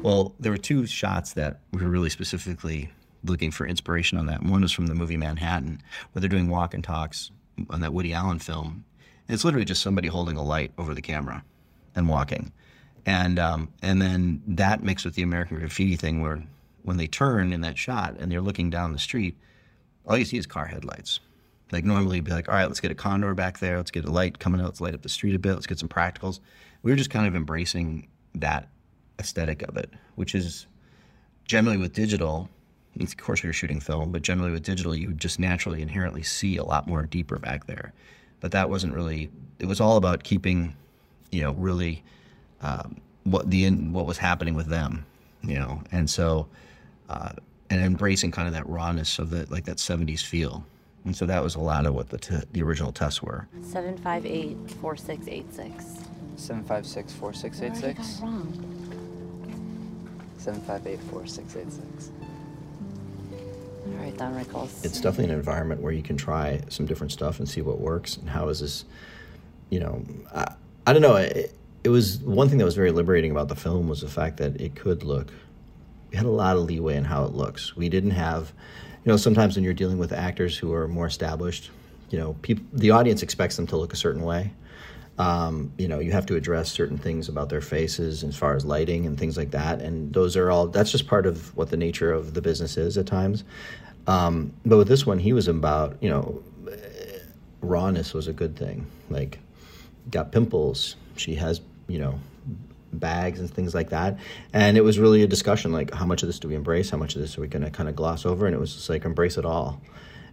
Well, 0.00 0.32
there 0.38 0.52
were 0.52 0.58
two 0.58 0.86
shots 0.86 1.32
that 1.32 1.58
we 1.72 1.82
were 1.82 1.88
really 1.88 2.08
specifically 2.08 2.88
looking 3.24 3.50
for 3.50 3.66
inspiration 3.66 4.16
on 4.16 4.26
that. 4.26 4.44
One 4.44 4.62
was 4.62 4.70
from 4.70 4.86
the 4.86 4.94
movie 4.94 5.16
Manhattan, 5.16 5.82
where 6.12 6.20
they're 6.20 6.28
doing 6.28 6.48
walk 6.48 6.72
and 6.72 6.84
talks 6.84 7.32
on 7.68 7.80
that 7.80 7.92
Woody 7.92 8.12
Allen 8.12 8.38
film. 8.38 8.84
And 9.26 9.34
it's 9.34 9.44
literally 9.44 9.64
just 9.64 9.82
somebody 9.82 10.06
holding 10.06 10.36
a 10.36 10.42
light 10.44 10.70
over 10.78 10.94
the 10.94 11.02
camera 11.02 11.42
and 11.96 12.08
walking. 12.08 12.52
And 13.06 13.40
um, 13.40 13.72
and 13.82 14.00
then 14.00 14.40
that 14.46 14.84
mixed 14.84 15.04
with 15.04 15.16
the 15.16 15.22
American 15.22 15.58
Graffiti 15.58 15.96
thing, 15.96 16.22
where 16.22 16.44
when 16.82 16.96
they 16.96 17.08
turn 17.08 17.52
in 17.52 17.62
that 17.62 17.76
shot 17.76 18.16
and 18.20 18.30
they're 18.30 18.40
looking 18.40 18.70
down 18.70 18.92
the 18.92 19.00
street, 19.00 19.36
all 20.06 20.16
you 20.16 20.24
see 20.24 20.36
is 20.36 20.46
car 20.46 20.66
headlights. 20.66 21.18
Like 21.72 21.84
normally, 21.84 22.16
you'd 22.16 22.24
be 22.24 22.32
like, 22.32 22.48
all 22.48 22.54
right, 22.54 22.66
let's 22.66 22.80
get 22.80 22.90
a 22.90 22.94
condor 22.94 23.34
back 23.34 23.58
there. 23.58 23.78
Let's 23.78 23.90
get 23.90 24.04
a 24.04 24.10
light 24.10 24.38
coming 24.38 24.60
out. 24.60 24.66
Let's 24.66 24.80
light 24.80 24.94
up 24.94 25.02
the 25.02 25.08
street 25.08 25.34
a 25.34 25.38
bit. 25.38 25.54
Let's 25.54 25.66
get 25.66 25.78
some 25.78 25.88
practicals. 25.88 26.40
We 26.82 26.92
were 26.92 26.96
just 26.96 27.10
kind 27.10 27.26
of 27.26 27.34
embracing 27.34 28.08
that 28.34 28.68
aesthetic 29.18 29.62
of 29.62 29.76
it, 29.76 29.90
which 30.16 30.34
is 30.34 30.66
generally 31.46 31.78
with 31.78 31.94
digital. 31.94 32.48
Of 33.00 33.16
course, 33.16 33.42
we 33.42 33.48
are 33.48 33.54
shooting 33.54 33.80
film, 33.80 34.12
but 34.12 34.20
generally 34.20 34.52
with 34.52 34.62
digital, 34.62 34.94
you 34.94 35.08
would 35.08 35.18
just 35.18 35.38
naturally 35.38 35.80
inherently 35.80 36.22
see 36.22 36.58
a 36.58 36.64
lot 36.64 36.86
more 36.86 37.04
deeper 37.04 37.38
back 37.38 37.66
there. 37.66 37.94
But 38.40 38.52
that 38.52 38.68
wasn't 38.68 38.92
really. 38.92 39.30
It 39.58 39.66
was 39.66 39.80
all 39.80 39.96
about 39.96 40.24
keeping, 40.24 40.76
you 41.30 41.42
know, 41.42 41.52
really 41.52 42.02
um, 42.60 43.00
what 43.24 43.50
the 43.50 43.70
what 43.70 44.06
was 44.06 44.18
happening 44.18 44.54
with 44.54 44.66
them, 44.66 45.06
you 45.42 45.58
know, 45.58 45.82
and 45.90 46.10
so 46.10 46.48
uh, 47.08 47.32
and 47.70 47.80
embracing 47.80 48.30
kind 48.30 48.46
of 48.46 48.54
that 48.54 48.68
rawness 48.68 49.18
of 49.18 49.30
the 49.30 49.46
like 49.48 49.64
that 49.64 49.78
'70s 49.78 50.22
feel. 50.22 50.64
And 51.04 51.16
so 51.16 51.26
that 51.26 51.42
was 51.42 51.56
a 51.56 51.60
lot 51.60 51.86
of 51.86 51.94
what 51.94 52.10
the, 52.10 52.18
t- 52.18 52.36
the 52.52 52.62
original 52.62 52.92
tests 52.92 53.22
were. 53.22 53.48
758 53.62 54.70
4686. 54.80 55.84
756 56.36 57.12
4686? 57.14 58.20
wrong. 58.20 58.72
758 60.38 61.00
4686. 61.10 62.10
All 63.84 63.92
right, 63.94 64.16
Don 64.16 64.34
Rickles. 64.34 64.84
It's 64.84 65.00
definitely 65.00 65.32
an 65.32 65.38
environment 65.38 65.80
where 65.82 65.92
you 65.92 66.02
can 66.02 66.16
try 66.16 66.60
some 66.68 66.86
different 66.86 67.12
stuff 67.12 67.38
and 67.38 67.48
see 67.48 67.60
what 67.62 67.80
works 67.80 68.16
and 68.16 68.28
how 68.28 68.48
is 68.48 68.60
this, 68.60 68.84
you 69.70 69.80
know, 69.80 70.04
I, 70.32 70.54
I 70.86 70.92
don't 70.92 71.02
know. 71.02 71.16
It, 71.16 71.52
it 71.84 71.88
was 71.88 72.18
one 72.18 72.48
thing 72.48 72.58
that 72.58 72.64
was 72.64 72.76
very 72.76 72.92
liberating 72.92 73.32
about 73.32 73.48
the 73.48 73.56
film 73.56 73.88
was 73.88 74.00
the 74.02 74.08
fact 74.08 74.36
that 74.36 74.60
it 74.60 74.76
could 74.76 75.02
look, 75.02 75.32
we 76.10 76.16
had 76.16 76.26
a 76.26 76.30
lot 76.30 76.56
of 76.56 76.62
leeway 76.64 76.96
in 76.96 77.04
how 77.04 77.24
it 77.24 77.32
looks. 77.32 77.74
We 77.76 77.88
didn't 77.88 78.12
have, 78.12 78.52
you 79.04 79.10
know, 79.10 79.16
sometimes 79.16 79.56
when 79.56 79.64
you're 79.64 79.74
dealing 79.74 79.98
with 79.98 80.12
actors 80.12 80.56
who 80.56 80.72
are 80.72 80.86
more 80.86 81.06
established, 81.06 81.70
you 82.10 82.18
know, 82.18 82.34
people, 82.42 82.64
the 82.72 82.90
audience 82.90 83.22
expects 83.22 83.56
them 83.56 83.66
to 83.68 83.76
look 83.76 83.92
a 83.92 83.96
certain 83.96 84.22
way. 84.22 84.52
Um, 85.18 85.72
you 85.76 85.88
know, 85.88 85.98
you 85.98 86.12
have 86.12 86.26
to 86.26 86.36
address 86.36 86.70
certain 86.70 86.96
things 86.98 87.28
about 87.28 87.48
their 87.48 87.60
faces 87.60 88.24
as 88.24 88.36
far 88.36 88.54
as 88.54 88.64
lighting 88.64 89.06
and 89.06 89.18
things 89.18 89.36
like 89.36 89.50
that. 89.50 89.80
And 89.80 90.12
those 90.12 90.36
are 90.36 90.50
all, 90.50 90.68
that's 90.68 90.90
just 90.90 91.06
part 91.06 91.26
of 91.26 91.54
what 91.56 91.70
the 91.70 91.76
nature 91.76 92.12
of 92.12 92.34
the 92.34 92.40
business 92.40 92.76
is 92.76 92.96
at 92.96 93.06
times. 93.06 93.44
Um, 94.06 94.52
but 94.64 94.78
with 94.78 94.88
this 94.88 95.04
one, 95.04 95.18
he 95.18 95.32
was 95.32 95.48
about, 95.48 95.96
you 96.00 96.08
know, 96.08 96.42
rawness 97.60 98.14
was 98.14 98.26
a 98.26 98.32
good 98.32 98.56
thing. 98.56 98.86
Like, 99.10 99.38
got 100.10 100.32
pimples. 100.32 100.96
She 101.16 101.34
has, 101.36 101.60
you 101.88 101.98
know, 101.98 102.18
bags 102.92 103.40
and 103.40 103.50
things 103.50 103.74
like 103.74 103.90
that. 103.90 104.18
And 104.52 104.76
it 104.76 104.82
was 104.82 104.98
really 104.98 105.22
a 105.22 105.26
discussion 105.26 105.72
like, 105.72 105.92
how 105.92 106.04
much 106.04 106.22
of 106.22 106.28
this 106.28 106.38
do 106.38 106.48
we 106.48 106.54
embrace? 106.54 106.90
How 106.90 106.98
much 106.98 107.14
of 107.14 107.22
this 107.22 107.36
are 107.38 107.40
we 107.40 107.48
going 107.48 107.64
to 107.64 107.70
kind 107.70 107.88
of 107.88 107.96
gloss 107.96 108.26
over? 108.26 108.46
And 108.46 108.54
it 108.54 108.58
was 108.58 108.74
just 108.74 108.88
like, 108.88 109.04
embrace 109.04 109.36
it 109.36 109.44
all. 109.44 109.80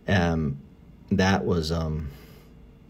And 0.07 0.59
that 1.11 1.45
was, 1.45 1.71
um, 1.71 2.09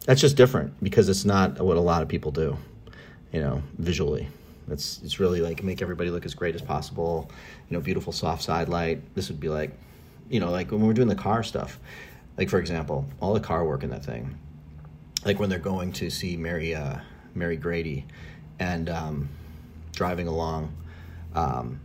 that's 0.05 0.21
just 0.21 0.35
different 0.35 0.81
because 0.83 1.09
it's 1.09 1.25
not 1.25 1.59
what 1.61 1.77
a 1.77 1.81
lot 1.81 2.01
of 2.01 2.07
people 2.07 2.31
do, 2.31 2.57
you 3.31 3.39
know, 3.39 3.61
visually. 3.77 4.27
It's, 4.69 5.01
it's 5.03 5.19
really 5.19 5.41
like 5.41 5.63
make 5.63 5.81
everybody 5.81 6.09
look 6.09 6.25
as 6.25 6.33
great 6.33 6.55
as 6.55 6.61
possible, 6.61 7.29
you 7.69 7.77
know, 7.77 7.81
beautiful 7.81 8.13
soft 8.13 8.43
side 8.43 8.69
light. 8.69 9.01
This 9.15 9.29
would 9.29 9.39
be 9.39 9.49
like, 9.49 9.71
you 10.29 10.39
know, 10.39 10.51
like 10.51 10.71
when 10.71 10.81
we're 10.81 10.93
doing 10.93 11.07
the 11.07 11.15
car 11.15 11.43
stuff, 11.43 11.79
like 12.38 12.49
for 12.49 12.59
example, 12.59 13.05
all 13.19 13.33
the 13.33 13.39
car 13.39 13.65
work 13.65 13.83
in 13.83 13.89
that 13.89 14.05
thing, 14.05 14.38
like 15.25 15.39
when 15.39 15.49
they're 15.49 15.59
going 15.59 15.91
to 15.93 16.09
see 16.09 16.38
Mary, 16.38 16.75
uh, 16.75 16.97
Mary 17.33 17.57
Grady, 17.57 18.05
and 18.59 18.89
um, 18.89 19.29
driving 20.00 20.29
along, 20.29 20.74
um, 21.36 21.77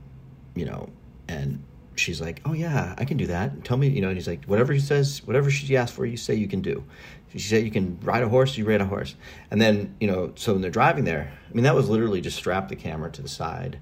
you 0.55 0.65
know, 0.65 0.89
and 1.27 1.61
she's 1.97 2.21
like, 2.21 2.41
"Oh 2.45 2.53
yeah, 2.53 2.95
I 2.97 3.05
can 3.05 3.17
do 3.17 3.27
that. 3.27 3.65
Tell 3.65 3.77
me, 3.77 3.89
you 3.89 4.01
know." 4.01 4.09
And 4.09 4.17
he's 4.17 4.29
like, 4.29 4.45
"Whatever 4.45 4.73
he 4.73 4.79
says, 4.79 5.21
whatever 5.27 5.51
she 5.51 5.77
asks 5.77 5.97
for, 5.97 6.07
you 6.07 6.17
say 6.17 6.37
you 6.37 6.47
can 6.47 6.61
do." 6.61 6.85
She 7.33 7.41
said, 7.41 7.65
"You 7.65 7.73
can 7.73 7.99
ride 8.03 8.23
a 8.23 8.29
horse. 8.29 8.57
You 8.57 8.65
ride 8.67 8.81
a 8.81 8.87
horse." 8.87 9.17
And 9.51 9.61
then, 9.61 9.97
you 9.99 10.07
know, 10.07 10.31
so 10.37 10.53
when 10.53 10.63
they're 10.63 10.71
driving 10.71 11.03
there, 11.03 11.33
I 11.51 11.55
mean, 11.55 11.65
that 11.65 11.75
was 11.75 11.89
literally 11.89 12.21
just 12.21 12.37
strap 12.37 12.69
the 12.69 12.77
camera 12.77 13.11
to 13.11 13.21
the 13.21 13.29
side 13.29 13.81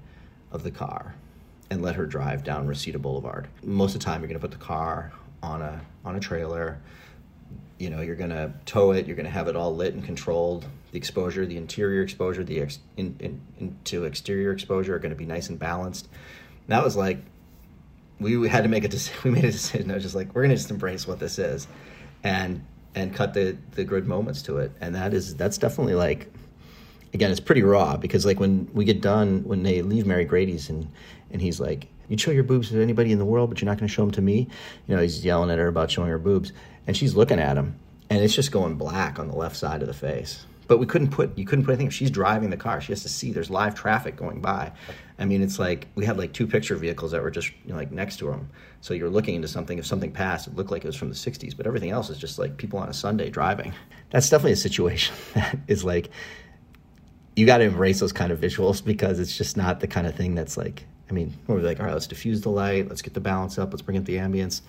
of 0.51 0.63
the 0.63 0.71
car, 0.71 1.13
and 1.69 1.83
let 1.83 1.93
her 1.93 2.07
drive 2.07 2.43
down 2.43 2.65
Reseda 2.65 2.97
Boulevard. 2.97 3.47
Most 3.63 3.93
of 3.93 4.01
the 4.01 4.05
time, 4.05 4.21
you're 4.21 4.29
going 4.29 4.41
to 4.41 4.47
put 4.47 4.57
the 4.59 4.65
car 4.65 5.11
on 5.43 5.61
a 5.61 5.79
on 6.03 6.15
a 6.15 6.19
trailer. 6.19 6.79
You 7.77 7.91
know, 7.91 8.01
you're 8.01 8.15
going 8.15 8.31
to 8.31 8.51
tow 8.65 8.93
it. 8.93 9.05
You're 9.05 9.15
going 9.15 9.31
to 9.31 9.37
have 9.39 9.47
it 9.47 9.55
all 9.55 9.75
lit 9.75 9.93
and 9.93 10.03
controlled. 10.03 10.65
The 10.93 10.97
exposure, 10.97 11.45
the 11.45 11.57
interior 11.57 12.01
exposure, 12.03 12.43
the 12.43 12.61
ex, 12.61 12.79
in, 12.97 13.15
in, 13.19 13.41
into 13.59 14.05
exterior 14.05 14.53
exposure 14.53 14.95
are 14.95 14.99
going 14.99 15.09
to 15.09 15.17
be 15.17 15.25
nice 15.25 15.49
and 15.49 15.59
balanced. 15.59 16.07
And 16.07 16.69
that 16.69 16.83
was 16.83 16.95
like 16.95 17.17
we 18.19 18.47
had 18.47 18.63
to 18.63 18.69
make 18.69 18.83
a 18.83 18.87
decision. 18.87 19.19
We 19.23 19.31
made 19.31 19.45
a 19.45 19.51
decision. 19.51 19.91
I 19.91 19.95
was 19.95 20.03
just 20.03 20.15
like, 20.15 20.33
we're 20.33 20.43
going 20.43 20.51
to 20.51 20.55
just 20.55 20.71
embrace 20.71 21.07
what 21.07 21.19
this 21.19 21.39
is, 21.39 21.67
and 22.23 22.65
and 22.95 23.13
cut 23.13 23.33
the 23.33 23.57
the 23.71 23.83
good 23.83 24.07
moments 24.07 24.41
to 24.43 24.57
it. 24.57 24.71
And 24.81 24.95
that 24.95 25.13
is 25.13 25.35
that's 25.35 25.57
definitely 25.57 25.95
like 25.95 26.31
again, 27.13 27.31
it's 27.31 27.39
pretty 27.39 27.63
raw 27.63 27.97
because 27.97 28.25
like 28.25 28.39
when 28.39 28.69
we 28.73 28.85
get 28.85 29.01
done, 29.01 29.43
when 29.43 29.63
they 29.63 29.81
leave 29.81 30.05
Mary 30.05 30.25
Grady's 30.25 30.69
and 30.69 30.89
and 31.31 31.41
he's 31.41 31.59
like, 31.59 31.87
"You'd 32.07 32.21
show 32.21 32.31
your 32.31 32.43
boobs 32.43 32.69
to 32.69 32.81
anybody 32.81 33.11
in 33.11 33.19
the 33.19 33.25
world, 33.25 33.49
but 33.49 33.61
you're 33.61 33.67
not 33.69 33.77
going 33.77 33.87
to 33.87 33.93
show 33.93 34.03
them 34.03 34.11
to 34.11 34.21
me." 34.21 34.47
You 34.87 34.95
know, 34.95 35.01
he's 35.01 35.25
yelling 35.25 35.49
at 35.49 35.57
her 35.57 35.67
about 35.67 35.91
showing 35.91 36.09
her 36.09 36.19
boobs, 36.19 36.53
and 36.87 36.95
she's 36.95 37.15
looking 37.15 37.39
at 37.39 37.57
him, 37.57 37.79
and 38.09 38.23
it's 38.23 38.35
just 38.35 38.51
going 38.51 38.75
black 38.75 39.19
on 39.19 39.27
the 39.27 39.35
left 39.35 39.55
side 39.55 39.81
of 39.81 39.87
the 39.87 39.93
face. 39.93 40.45
But 40.67 40.77
we 40.77 40.85
couldn't 40.85 41.09
put 41.09 41.37
you 41.37 41.45
couldn't 41.45 41.65
put 41.65 41.71
anything. 41.71 41.89
She's 41.89 42.11
driving 42.11 42.49
the 42.49 42.57
car. 42.57 42.79
She 42.81 42.91
has 42.91 43.01
to 43.03 43.09
see 43.09 43.31
there's 43.31 43.49
live 43.49 43.75
traffic 43.75 44.15
going 44.15 44.41
by. 44.41 44.71
I 45.19 45.25
mean, 45.25 45.41
it's 45.41 45.59
like 45.59 45.87
we 45.95 46.05
had 46.05 46.17
like 46.17 46.33
two 46.33 46.47
picture 46.47 46.75
vehicles 46.75 47.11
that 47.11 47.21
were 47.21 47.31
just 47.31 47.51
you 47.65 47.71
know, 47.71 47.75
like 47.75 47.91
next 47.91 48.17
to 48.17 48.25
them. 48.25 48.49
So 48.81 48.93
you're 48.93 49.09
looking 49.09 49.35
into 49.35 49.47
something. 49.47 49.77
If 49.77 49.85
something 49.85 50.11
passed, 50.11 50.47
it 50.47 50.55
looked 50.55 50.71
like 50.71 50.83
it 50.83 50.87
was 50.87 50.95
from 50.95 51.09
the 51.09 51.15
'60s, 51.15 51.55
but 51.55 51.67
everything 51.67 51.91
else 51.91 52.09
is 52.09 52.17
just 52.17 52.39
like 52.39 52.57
people 52.57 52.79
on 52.79 52.89
a 52.89 52.93
Sunday 52.93 53.29
driving. 53.29 53.73
That's 54.09 54.29
definitely 54.29 54.53
a 54.53 54.57
situation 54.57 55.15
that 55.33 55.57
is 55.67 55.83
like 55.83 56.09
you 57.35 57.45
got 57.45 57.57
to 57.57 57.63
embrace 57.63 57.99
those 57.99 58.13
kind 58.13 58.31
of 58.31 58.39
visuals 58.39 58.83
because 58.83 59.19
it's 59.19 59.35
just 59.35 59.57
not 59.57 59.79
the 59.79 59.87
kind 59.87 60.05
of 60.05 60.15
thing 60.15 60.35
that's 60.35 60.55
like 60.55 60.85
I 61.09 61.13
mean, 61.13 61.33
we're 61.45 61.59
like, 61.59 61.79
all 61.79 61.85
right, 61.85 61.93
let's 61.93 62.07
diffuse 62.07 62.41
the 62.41 62.49
light, 62.49 62.87
let's 62.89 63.01
get 63.01 63.13
the 63.13 63.19
balance 63.19 63.59
up, 63.59 63.71
let's 63.71 63.81
bring 63.81 63.97
up 63.97 64.05
the 64.05 64.15
ambience. 64.15 64.61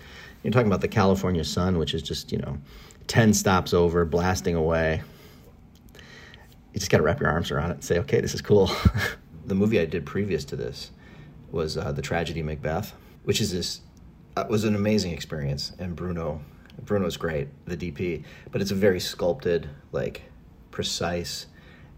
You're 0.43 0.51
talking 0.51 0.67
about 0.67 0.81
the 0.81 0.87
California 0.87 1.43
sun, 1.43 1.79
which 1.79 1.95
is 1.95 2.03
just, 2.03 2.31
you 2.31 2.37
know, 2.37 2.59
10 3.07 3.33
stops 3.33 3.73
over, 3.73 4.05
blasting 4.05 4.53
away. 4.53 5.01
You 6.75 6.79
just 6.79 6.91
got 6.91 6.97
to 6.97 7.03
wrap 7.03 7.21
your 7.21 7.29
arms 7.29 7.51
around 7.51 7.71
it 7.71 7.75
and 7.75 7.83
say, 7.85 7.99
okay, 7.99 8.19
this 8.19 8.33
is 8.33 8.41
cool. 8.41 8.69
the 9.45 9.55
movie 9.55 9.79
I 9.79 9.85
did 9.85 10.05
previous 10.05 10.43
to 10.45 10.57
this 10.57 10.91
was 11.49 11.77
uh, 11.77 11.93
The 11.93 12.01
Tragedy 12.01 12.43
Macbeth, 12.43 12.93
which 13.23 13.39
is 13.39 13.53
this, 13.53 13.79
uh, 14.35 14.43
was 14.49 14.65
an 14.65 14.75
amazing 14.75 15.13
experience. 15.13 15.71
And 15.79 15.95
Bruno, 15.95 16.41
Bruno's 16.81 17.15
great, 17.15 17.47
the 17.65 17.77
DP, 17.77 18.25
but 18.51 18.61
it's 18.61 18.71
a 18.71 18.75
very 18.75 18.99
sculpted, 18.99 19.69
like, 19.93 20.23
precise, 20.71 21.45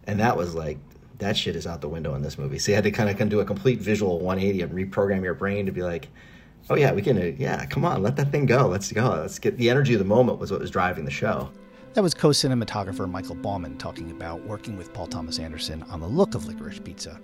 and 0.05 0.19
that 0.19 0.37
was 0.37 0.53
like 0.53 0.77
that 1.17 1.35
shit 1.35 1.55
is 1.55 1.65
out 1.65 1.81
the 1.81 1.89
window 1.89 2.13
in 2.13 2.21
this 2.21 2.37
movie. 2.37 2.59
So 2.59 2.71
you 2.71 2.75
had 2.75 2.83
to 2.83 2.91
kind 2.91 3.09
of 3.09 3.17
come 3.17 3.29
do 3.29 3.39
a 3.39 3.45
complete 3.45 3.79
visual 3.79 4.19
180 4.19 4.61
and 4.61 4.71
reprogram 4.71 5.23
your 5.23 5.33
brain 5.33 5.65
to 5.65 5.71
be 5.71 5.81
like, 5.81 6.09
oh 6.69 6.75
yeah, 6.75 6.91
we 6.91 7.01
can, 7.01 7.17
uh, 7.17 7.31
yeah, 7.39 7.65
come 7.65 7.83
on, 7.83 8.03
let 8.03 8.15
that 8.17 8.31
thing 8.31 8.45
go. 8.45 8.67
Let's 8.67 8.91
go. 8.91 9.09
Let's 9.09 9.39
get 9.39 9.57
the 9.57 9.71
energy 9.71 9.93
of 9.93 9.99
the 9.99 10.05
moment 10.05 10.37
was 10.37 10.51
what 10.51 10.59
was 10.59 10.69
driving 10.69 11.03
the 11.03 11.11
show. 11.11 11.49
That 11.97 12.03
was 12.03 12.13
co 12.13 12.29
cinematographer 12.29 13.09
Michael 13.09 13.33
Bauman 13.33 13.75
talking 13.79 14.11
about 14.11 14.45
working 14.45 14.77
with 14.77 14.93
Paul 14.93 15.07
Thomas 15.07 15.39
Anderson 15.39 15.81
on 15.89 15.99
the 15.99 16.05
look 16.05 16.35
of 16.35 16.45
Licorice 16.45 16.83
Pizza. 16.83 17.19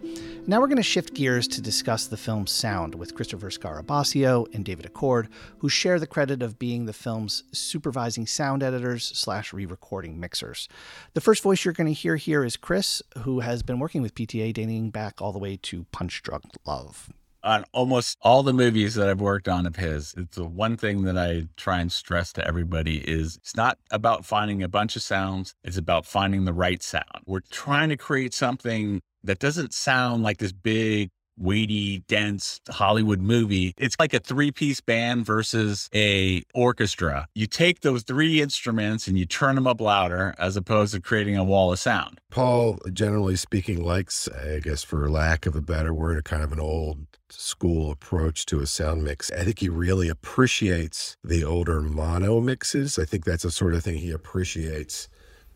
Now 0.47 0.59
we're 0.59 0.67
going 0.67 0.77
to 0.77 0.81
shift 0.81 1.13
gears 1.13 1.47
to 1.49 1.61
discuss 1.61 2.07
the 2.07 2.17
film's 2.17 2.49
sound 2.49 2.95
with 2.95 3.13
Christopher 3.13 3.51
Scarabosio 3.51 4.51
and 4.51 4.65
David 4.65 4.91
Acord, 4.91 5.27
who 5.59 5.69
share 5.69 5.99
the 5.99 6.07
credit 6.07 6.41
of 6.41 6.57
being 6.57 6.87
the 6.87 6.91
film's 6.91 7.43
supervising 7.51 8.25
sound 8.25 8.63
editors 8.63 9.11
slash 9.13 9.53
re 9.53 9.67
recording 9.67 10.19
mixers. 10.19 10.67
The 11.13 11.21
first 11.21 11.43
voice 11.43 11.63
you're 11.63 11.75
going 11.75 11.85
to 11.85 11.93
hear 11.93 12.15
here 12.15 12.43
is 12.43 12.57
Chris, 12.57 13.03
who 13.19 13.41
has 13.41 13.61
been 13.61 13.77
working 13.77 14.01
with 14.01 14.15
PTA 14.15 14.53
dating 14.53 14.89
back 14.89 15.21
all 15.21 15.31
the 15.31 15.37
way 15.37 15.55
to 15.61 15.85
Punch 15.91 16.23
Drunk 16.23 16.45
Love 16.65 17.11
on 17.43 17.65
almost 17.73 18.17
all 18.21 18.43
the 18.43 18.53
movies 18.53 18.95
that 18.95 19.09
I've 19.09 19.21
worked 19.21 19.47
on 19.47 19.65
of 19.65 19.75
his, 19.75 20.13
it's 20.17 20.37
the 20.37 20.45
one 20.45 20.77
thing 20.77 21.03
that 21.03 21.17
I 21.17 21.47
try 21.57 21.79
and 21.79 21.91
stress 21.91 22.31
to 22.33 22.47
everybody 22.47 22.97
is 22.97 23.35
it's 23.37 23.55
not 23.55 23.77
about 23.91 24.25
finding 24.25 24.63
a 24.63 24.69
bunch 24.69 24.95
of 24.95 25.01
sounds, 25.01 25.53
it's 25.63 25.77
about 25.77 26.05
finding 26.05 26.45
the 26.45 26.53
right 26.53 26.81
sound. 26.81 27.05
We're 27.25 27.41
trying 27.51 27.89
to 27.89 27.97
create 27.97 28.33
something 28.33 29.01
that 29.23 29.39
doesn't 29.39 29.73
sound 29.73 30.23
like 30.23 30.37
this 30.37 30.51
big 30.51 31.09
weighty, 31.37 31.99
dense 32.07 32.61
Hollywood 32.69 33.19
movie. 33.19 33.73
It's 33.77 33.95
like 33.99 34.13
a 34.13 34.19
three-piece 34.19 34.81
band 34.81 35.25
versus 35.25 35.89
a 35.93 36.43
orchestra. 36.53 37.27
You 37.33 37.47
take 37.47 37.81
those 37.81 38.03
three 38.03 38.41
instruments 38.41 39.07
and 39.07 39.17
you 39.17 39.25
turn 39.25 39.55
them 39.55 39.65
up 39.65 39.81
louder 39.81 40.35
as 40.37 40.55
opposed 40.55 40.93
to 40.93 41.01
creating 41.01 41.35
a 41.37 41.43
wall 41.43 41.73
of 41.73 41.79
sound. 41.79 42.19
Paul, 42.29 42.77
generally 42.91 43.35
speaking, 43.35 43.83
likes, 43.83 44.27
I 44.27 44.59
guess 44.59 44.83
for 44.83 45.09
lack 45.09 45.45
of 45.45 45.55
a 45.55 45.61
better 45.61 45.93
word, 45.93 46.19
a 46.19 46.21
kind 46.21 46.43
of 46.43 46.51
an 46.51 46.59
old 46.59 47.07
school 47.37 47.91
approach 47.91 48.45
to 48.47 48.59
a 48.59 48.67
sound 48.67 49.03
mix. 49.03 49.31
I 49.31 49.43
think 49.43 49.59
he 49.59 49.69
really 49.69 50.09
appreciates 50.09 51.17
the 51.23 51.43
older 51.43 51.81
mono 51.81 52.39
mixes. 52.39 52.99
I 52.99 53.05
think 53.05 53.25
that's 53.25 53.45
a 53.45 53.51
sort 53.51 53.73
of 53.73 53.83
thing 53.83 53.97
he 53.97 54.11
appreciates 54.11 55.09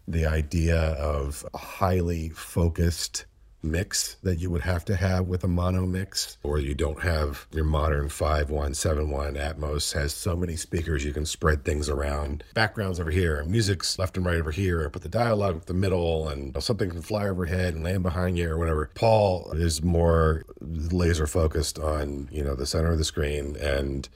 the 0.07 0.25
idea 0.25 0.79
of 0.79 1.46
a 1.53 1.57
highly 1.57 2.29
focused 2.29 3.25
mix 3.63 4.15
that 4.23 4.39
you 4.39 4.49
would 4.49 4.61
have 4.61 4.85
to 4.85 4.95
have 4.95 5.27
with 5.27 5.43
a 5.43 5.47
mono 5.47 5.85
mix, 5.85 6.37
or 6.43 6.59
you 6.59 6.73
don't 6.73 7.01
have 7.01 7.47
your 7.51 7.63
modern 7.63 8.09
5171 8.09 9.35
Atmos 9.35 9.93
has 9.93 10.13
so 10.13 10.35
many 10.35 10.55
speakers 10.55 11.03
you 11.03 11.13
can 11.13 11.25
spread 11.25 11.65
things 11.65 11.89
around. 11.89 12.43
Backgrounds 12.53 12.99
over 12.99 13.11
here, 13.11 13.43
music's 13.45 13.97
left 13.97 14.17
and 14.17 14.25
right 14.25 14.39
over 14.39 14.51
here, 14.51 14.89
put 14.89 15.01
the 15.01 15.09
dialogue 15.09 15.55
in 15.55 15.61
the 15.65 15.73
middle, 15.73 16.29
and 16.29 16.61
something 16.61 16.89
can 16.89 17.01
fly 17.01 17.27
overhead 17.27 17.73
and 17.73 17.83
land 17.83 18.03
behind 18.03 18.37
you 18.37 18.49
or 18.49 18.57
whatever. 18.57 18.89
Paul 18.95 19.51
is 19.53 19.83
more 19.83 20.45
laser 20.61 21.27
focused 21.27 21.79
on, 21.79 22.29
you 22.31 22.43
know, 22.43 22.55
the 22.55 22.65
center 22.65 22.91
of 22.91 22.97
the 22.97 23.03
screen 23.03 23.55
and 23.57 24.07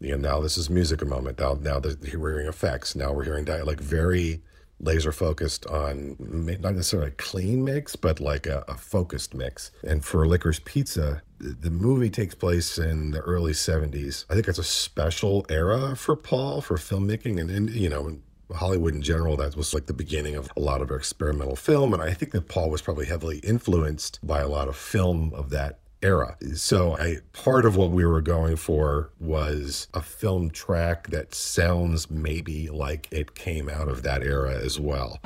you 0.00 0.16
know, 0.16 0.28
now 0.28 0.40
this 0.40 0.56
is 0.56 0.70
music 0.70 1.02
a 1.02 1.04
moment. 1.04 1.40
Now, 1.40 1.58
now 1.60 1.80
we're 1.80 2.30
hearing 2.30 2.46
effects. 2.46 2.94
Now 2.94 3.12
we're 3.12 3.24
hearing 3.24 3.44
dialogue. 3.44 3.66
Like 3.66 3.80
very 3.80 4.40
laser 4.80 5.12
focused 5.12 5.66
on 5.66 6.16
not 6.18 6.74
necessarily 6.74 7.08
a 7.08 7.12
clean 7.12 7.64
mix, 7.64 7.96
but 7.96 8.20
like 8.20 8.46
a, 8.46 8.64
a, 8.68 8.74
focused 8.74 9.34
mix. 9.34 9.70
And 9.82 10.04
for 10.04 10.26
Licorice 10.26 10.64
Pizza, 10.64 11.22
the 11.38 11.70
movie 11.70 12.10
takes 12.10 12.34
place 12.34 12.78
in 12.78 13.10
the 13.10 13.20
early 13.20 13.52
70s. 13.52 14.24
I 14.30 14.34
think 14.34 14.48
it's 14.48 14.58
a 14.58 14.64
special 14.64 15.44
era 15.48 15.96
for 15.96 16.16
Paul 16.16 16.60
for 16.60 16.76
filmmaking 16.76 17.40
and, 17.40 17.50
and 17.50 17.70
you 17.70 17.88
know, 17.88 18.18
Hollywood 18.54 18.94
in 18.94 19.02
general, 19.02 19.36
that 19.36 19.56
was 19.56 19.74
like 19.74 19.86
the 19.86 19.92
beginning 19.92 20.34
of 20.34 20.50
a 20.56 20.60
lot 20.60 20.80
of 20.80 20.90
experimental 20.90 21.56
film. 21.56 21.92
And 21.92 22.02
I 22.02 22.14
think 22.14 22.32
that 22.32 22.48
Paul 22.48 22.70
was 22.70 22.80
probably 22.80 23.06
heavily 23.06 23.38
influenced 23.38 24.26
by 24.26 24.40
a 24.40 24.48
lot 24.48 24.68
of 24.68 24.76
film 24.76 25.32
of 25.34 25.50
that 25.50 25.80
era. 26.02 26.36
So 26.54 26.96
I 26.96 27.18
part 27.32 27.64
of 27.64 27.76
what 27.76 27.90
we 27.90 28.04
were 28.04 28.20
going 28.20 28.56
for 28.56 29.10
was 29.18 29.88
a 29.94 30.02
film 30.02 30.50
track 30.50 31.08
that 31.08 31.34
sounds 31.34 32.10
maybe 32.10 32.68
like 32.68 33.08
it 33.10 33.34
came 33.34 33.68
out 33.68 33.88
of 33.88 34.02
that 34.02 34.22
era 34.22 34.54
as 34.54 34.78
well. 34.78 35.18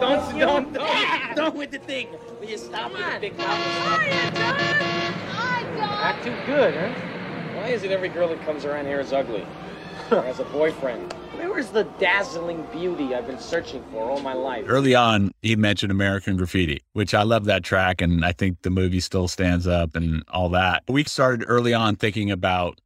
Don't, 0.00 0.38
don't, 0.38 0.72
don't, 0.72 1.36
don't 1.36 1.56
with 1.56 1.70
the 1.70 1.78
thing. 1.78 2.08
Will 2.40 2.48
you 2.48 2.58
stop 2.58 2.92
with 2.92 3.00
the 3.00 3.20
big 3.20 3.38
mouth? 3.38 3.58
Not 5.76 6.22
too 6.22 6.34
good, 6.46 6.74
huh? 6.74 6.92
Why 7.54 7.68
is 7.68 7.82
it 7.82 7.90
every 7.90 8.08
girl 8.08 8.28
that 8.28 8.40
comes 8.42 8.64
around 8.64 8.86
here 8.86 9.00
is 9.00 9.12
ugly? 9.12 9.44
or 10.10 10.22
has 10.22 10.38
a 10.40 10.44
boyfriend? 10.44 11.14
Where 11.48 11.58
is 11.58 11.70
the 11.70 11.84
dazzling 11.98 12.62
beauty 12.72 13.14
I've 13.14 13.26
been 13.26 13.38
searching 13.38 13.82
for 13.90 14.02
all 14.02 14.20
my 14.20 14.34
life? 14.34 14.66
Early 14.68 14.94
on, 14.94 15.32
he 15.40 15.56
mentioned 15.56 15.90
American 15.90 16.36
Graffiti, 16.36 16.82
which 16.92 17.14
I 17.14 17.22
love 17.22 17.46
that 17.46 17.64
track. 17.64 18.02
And 18.02 18.22
I 18.22 18.32
think 18.32 18.60
the 18.62 18.70
movie 18.70 19.00
still 19.00 19.28
stands 19.28 19.66
up 19.66 19.96
and 19.96 20.22
all 20.28 20.50
that. 20.50 20.82
We 20.88 21.04
started 21.04 21.46
early 21.48 21.72
on 21.72 21.96
thinking 21.96 22.30
about 22.30 22.80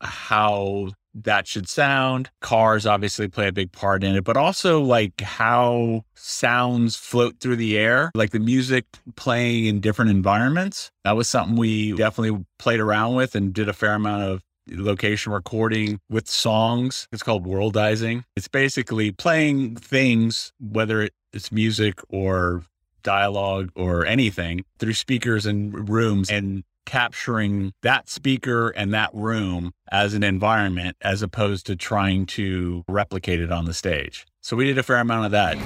how 0.00 0.88
that 1.14 1.46
should 1.46 1.68
sound. 1.68 2.30
Cars 2.40 2.86
obviously 2.86 3.28
play 3.28 3.48
a 3.48 3.52
big 3.52 3.70
part 3.72 4.02
in 4.02 4.16
it, 4.16 4.24
but 4.24 4.38
also 4.38 4.80
like 4.80 5.20
how 5.20 6.04
sounds 6.14 6.96
float 6.96 7.40
through 7.40 7.56
the 7.56 7.76
air, 7.76 8.10
like 8.14 8.30
the 8.30 8.40
music 8.40 8.86
playing 9.16 9.66
in 9.66 9.80
different 9.80 10.10
environments. 10.10 10.90
That 11.04 11.14
was 11.14 11.28
something 11.28 11.56
we 11.56 11.92
definitely 11.92 12.42
played 12.58 12.80
around 12.80 13.16
with 13.16 13.34
and 13.34 13.52
did 13.52 13.68
a 13.68 13.74
fair 13.74 13.94
amount 13.94 14.22
of 14.22 14.42
location 14.68 15.32
recording 15.32 16.00
with 16.08 16.28
songs. 16.28 17.08
It's 17.12 17.22
called 17.22 17.46
worldizing. 17.46 18.24
It's 18.36 18.48
basically 18.48 19.12
playing 19.12 19.76
things, 19.76 20.52
whether 20.60 21.08
it's 21.32 21.52
music 21.52 22.00
or 22.08 22.64
dialogue 23.02 23.70
or 23.74 24.06
anything, 24.06 24.64
through 24.78 24.94
speakers 24.94 25.46
and 25.46 25.88
rooms 25.88 26.30
and 26.30 26.64
capturing 26.84 27.72
that 27.82 28.08
speaker 28.08 28.70
and 28.70 28.92
that 28.92 29.10
room 29.12 29.72
as 29.90 30.14
an 30.14 30.22
environment 30.22 30.96
as 31.00 31.22
opposed 31.22 31.66
to 31.66 31.76
trying 31.76 32.26
to 32.26 32.84
replicate 32.88 33.40
it 33.40 33.52
on 33.52 33.64
the 33.64 33.74
stage. 33.74 34.26
So 34.40 34.56
we 34.56 34.64
did 34.64 34.78
a 34.78 34.82
fair 34.82 34.98
amount 34.98 35.26
of 35.26 35.30
that. 35.32 35.56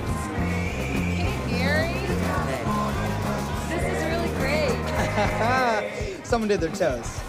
This 3.68 3.82
is 3.82 4.04
really 4.04 4.28
great. 4.38 4.76
Someone 6.26 6.48
did 6.48 6.60
their 6.60 6.70
toes. 6.70 7.20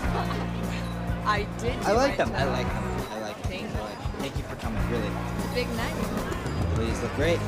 I 1.27 1.45
did. 1.59 1.75
I 1.83 1.91
like 1.91 2.15
them. 2.15 2.31
I 2.33 2.45
like 2.45 2.67
them. 2.67 2.83
I 3.11 3.19
like 3.19 3.41
them. 3.41 3.51
Thank 3.51 3.63
you. 3.63 3.67
Thank 4.17 4.37
you 4.37 4.43
for 4.43 4.55
coming. 4.55 4.81
Really. 4.89 5.11
Big 5.53 5.67
night. 5.75 6.77
Ladies 6.77 7.01
look 7.01 7.13
great. 7.15 7.39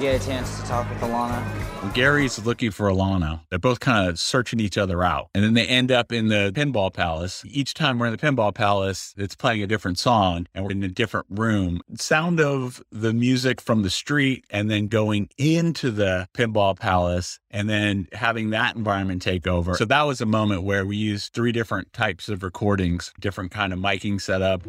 Get 0.00 0.22
a 0.22 0.26
chance 0.26 0.58
to 0.58 0.66
talk 0.66 0.88
with 0.88 0.98
Alana? 1.00 1.94
Gary's 1.94 2.44
looking 2.44 2.70
for 2.70 2.88
Alana. 2.88 3.40
They're 3.50 3.58
both 3.58 3.80
kind 3.80 4.08
of 4.08 4.18
searching 4.18 4.58
each 4.58 4.78
other 4.78 5.02
out. 5.02 5.28
And 5.34 5.44
then 5.44 5.54
they 5.54 5.66
end 5.66 5.92
up 5.92 6.10
in 6.10 6.28
the 6.28 6.52
pinball 6.54 6.92
palace. 6.92 7.42
Each 7.46 7.74
time 7.74 7.98
we're 7.98 8.06
in 8.06 8.12
the 8.12 8.18
pinball 8.18 8.54
palace, 8.54 9.14
it's 9.16 9.34
playing 9.34 9.62
a 9.62 9.66
different 9.66 9.98
song 9.98 10.46
and 10.54 10.64
we're 10.64 10.70
in 10.70 10.82
a 10.82 10.88
different 10.88 11.26
room. 11.28 11.80
Sound 11.96 12.40
of 12.40 12.82
the 12.90 13.12
music 13.12 13.60
from 13.60 13.82
the 13.82 13.90
street 13.90 14.44
and 14.50 14.70
then 14.70 14.88
going 14.88 15.28
into 15.36 15.90
the 15.90 16.28
pinball 16.34 16.78
palace 16.78 17.38
and 17.50 17.68
then 17.68 18.08
having 18.12 18.50
that 18.50 18.76
environment 18.76 19.20
take 19.20 19.46
over. 19.46 19.74
So 19.74 19.84
that 19.84 20.02
was 20.02 20.20
a 20.20 20.26
moment 20.26 20.62
where 20.62 20.86
we 20.86 20.96
used 20.96 21.34
three 21.34 21.52
different 21.52 21.92
types 21.92 22.28
of 22.28 22.42
recordings, 22.42 23.12
different 23.20 23.50
kind 23.50 23.72
of 23.72 23.78
miking 23.78 24.20
setup. 24.20 24.62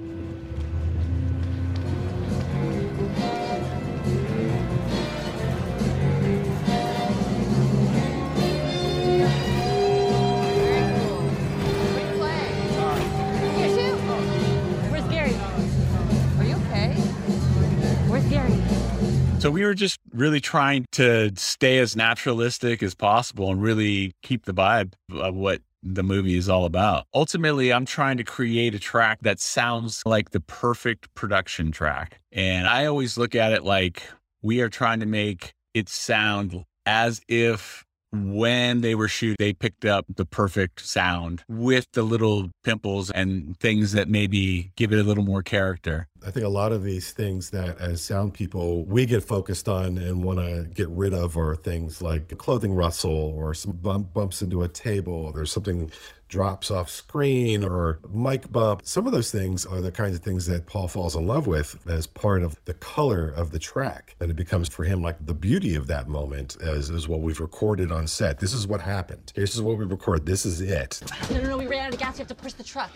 So 19.41 19.49
we 19.49 19.65
were 19.65 19.73
just 19.73 19.99
really 20.13 20.39
trying 20.39 20.85
to 20.91 21.31
stay 21.35 21.79
as 21.79 21.95
naturalistic 21.95 22.83
as 22.83 22.93
possible 22.93 23.49
and 23.49 23.59
really 23.59 24.11
keep 24.21 24.45
the 24.45 24.53
vibe 24.53 24.93
of 25.11 25.33
what 25.33 25.63
the 25.81 26.03
movie 26.03 26.37
is 26.37 26.47
all 26.47 26.65
about. 26.65 27.07
Ultimately, 27.15 27.73
I'm 27.73 27.87
trying 27.87 28.17
to 28.17 28.23
create 28.23 28.75
a 28.75 28.79
track 28.79 29.17
that 29.23 29.39
sounds 29.39 30.03
like 30.05 30.29
the 30.29 30.41
perfect 30.41 31.11
production 31.15 31.71
track. 31.71 32.19
And 32.31 32.67
I 32.67 32.85
always 32.85 33.17
look 33.17 33.33
at 33.33 33.51
it 33.51 33.63
like 33.63 34.03
we 34.43 34.61
are 34.61 34.69
trying 34.69 34.99
to 34.99 35.07
make 35.07 35.53
it 35.73 35.89
sound 35.89 36.63
as 36.85 37.19
if 37.27 37.83
when 38.13 38.81
they 38.81 38.93
were 38.93 39.07
shooting, 39.07 39.37
they 39.39 39.53
picked 39.53 39.85
up 39.85 40.05
the 40.15 40.25
perfect 40.25 40.85
sound 40.85 41.43
with 41.47 41.87
the 41.93 42.03
little 42.03 42.51
pimples 42.63 43.09
and 43.09 43.57
things 43.59 43.93
that 43.93 44.07
maybe 44.07 44.71
give 44.75 44.91
it 44.91 44.99
a 44.99 45.03
little 45.03 45.23
more 45.23 45.41
character. 45.41 46.07
I 46.25 46.29
think 46.29 46.45
a 46.45 46.49
lot 46.49 46.71
of 46.71 46.83
these 46.83 47.11
things 47.11 47.49
that 47.49 47.79
as 47.79 48.01
sound 48.01 48.33
people 48.33 48.85
we 48.85 49.05
get 49.05 49.23
focused 49.23 49.67
on 49.67 49.97
and 49.97 50.23
want 50.23 50.39
to 50.39 50.67
get 50.73 50.87
rid 50.89 51.13
of 51.13 51.35
are 51.35 51.55
things 51.55 52.01
like 52.01 52.37
clothing 52.37 52.73
rustle 52.73 53.11
or 53.11 53.53
some 53.53 53.71
bump 53.71 54.13
bumps 54.13 54.41
into 54.41 54.61
a 54.61 54.67
table. 54.67 55.31
There's 55.31 55.51
something 55.51 55.91
drops 56.31 56.71
off 56.71 56.89
screen 56.89 57.63
or 57.63 57.99
mic 58.09 58.49
bump. 58.51 58.81
Some 58.85 59.05
of 59.05 59.11
those 59.11 59.31
things 59.31 59.65
are 59.65 59.81
the 59.81 59.91
kinds 59.91 60.15
of 60.15 60.21
things 60.21 60.45
that 60.45 60.65
Paul 60.65 60.87
falls 60.87 61.15
in 61.15 61.27
love 61.27 61.45
with 61.45 61.77
as 61.87 62.07
part 62.07 62.41
of 62.41 62.55
the 62.65 62.73
color 62.75 63.29
of 63.29 63.51
the 63.51 63.59
track. 63.59 64.15
And 64.19 64.31
it 64.31 64.35
becomes 64.35 64.69
for 64.69 64.83
him 64.85 65.01
like 65.01 65.23
the 65.25 65.33
beauty 65.33 65.75
of 65.75 65.87
that 65.87 66.07
moment 66.07 66.55
as 66.61 66.89
is 66.89 67.07
what 67.07 67.21
we've 67.21 67.41
recorded 67.41 67.91
on 67.91 68.07
set. 68.07 68.39
This 68.39 68.53
is 68.53 68.65
what 68.65 68.79
happened. 68.79 69.33
This 69.35 69.55
is 69.55 69.61
what 69.61 69.77
we 69.77 69.85
record. 69.85 70.25
This 70.25 70.45
is 70.45 70.61
it. 70.61 71.01
No, 71.31 71.41
no, 71.41 71.49
no, 71.49 71.57
we 71.57 71.67
ran 71.67 71.87
out 71.87 71.93
of 71.93 71.99
gas. 71.99 72.15
We 72.15 72.19
have 72.19 72.27
to 72.27 72.35
push 72.35 72.53
the 72.53 72.63
truck. 72.63 72.91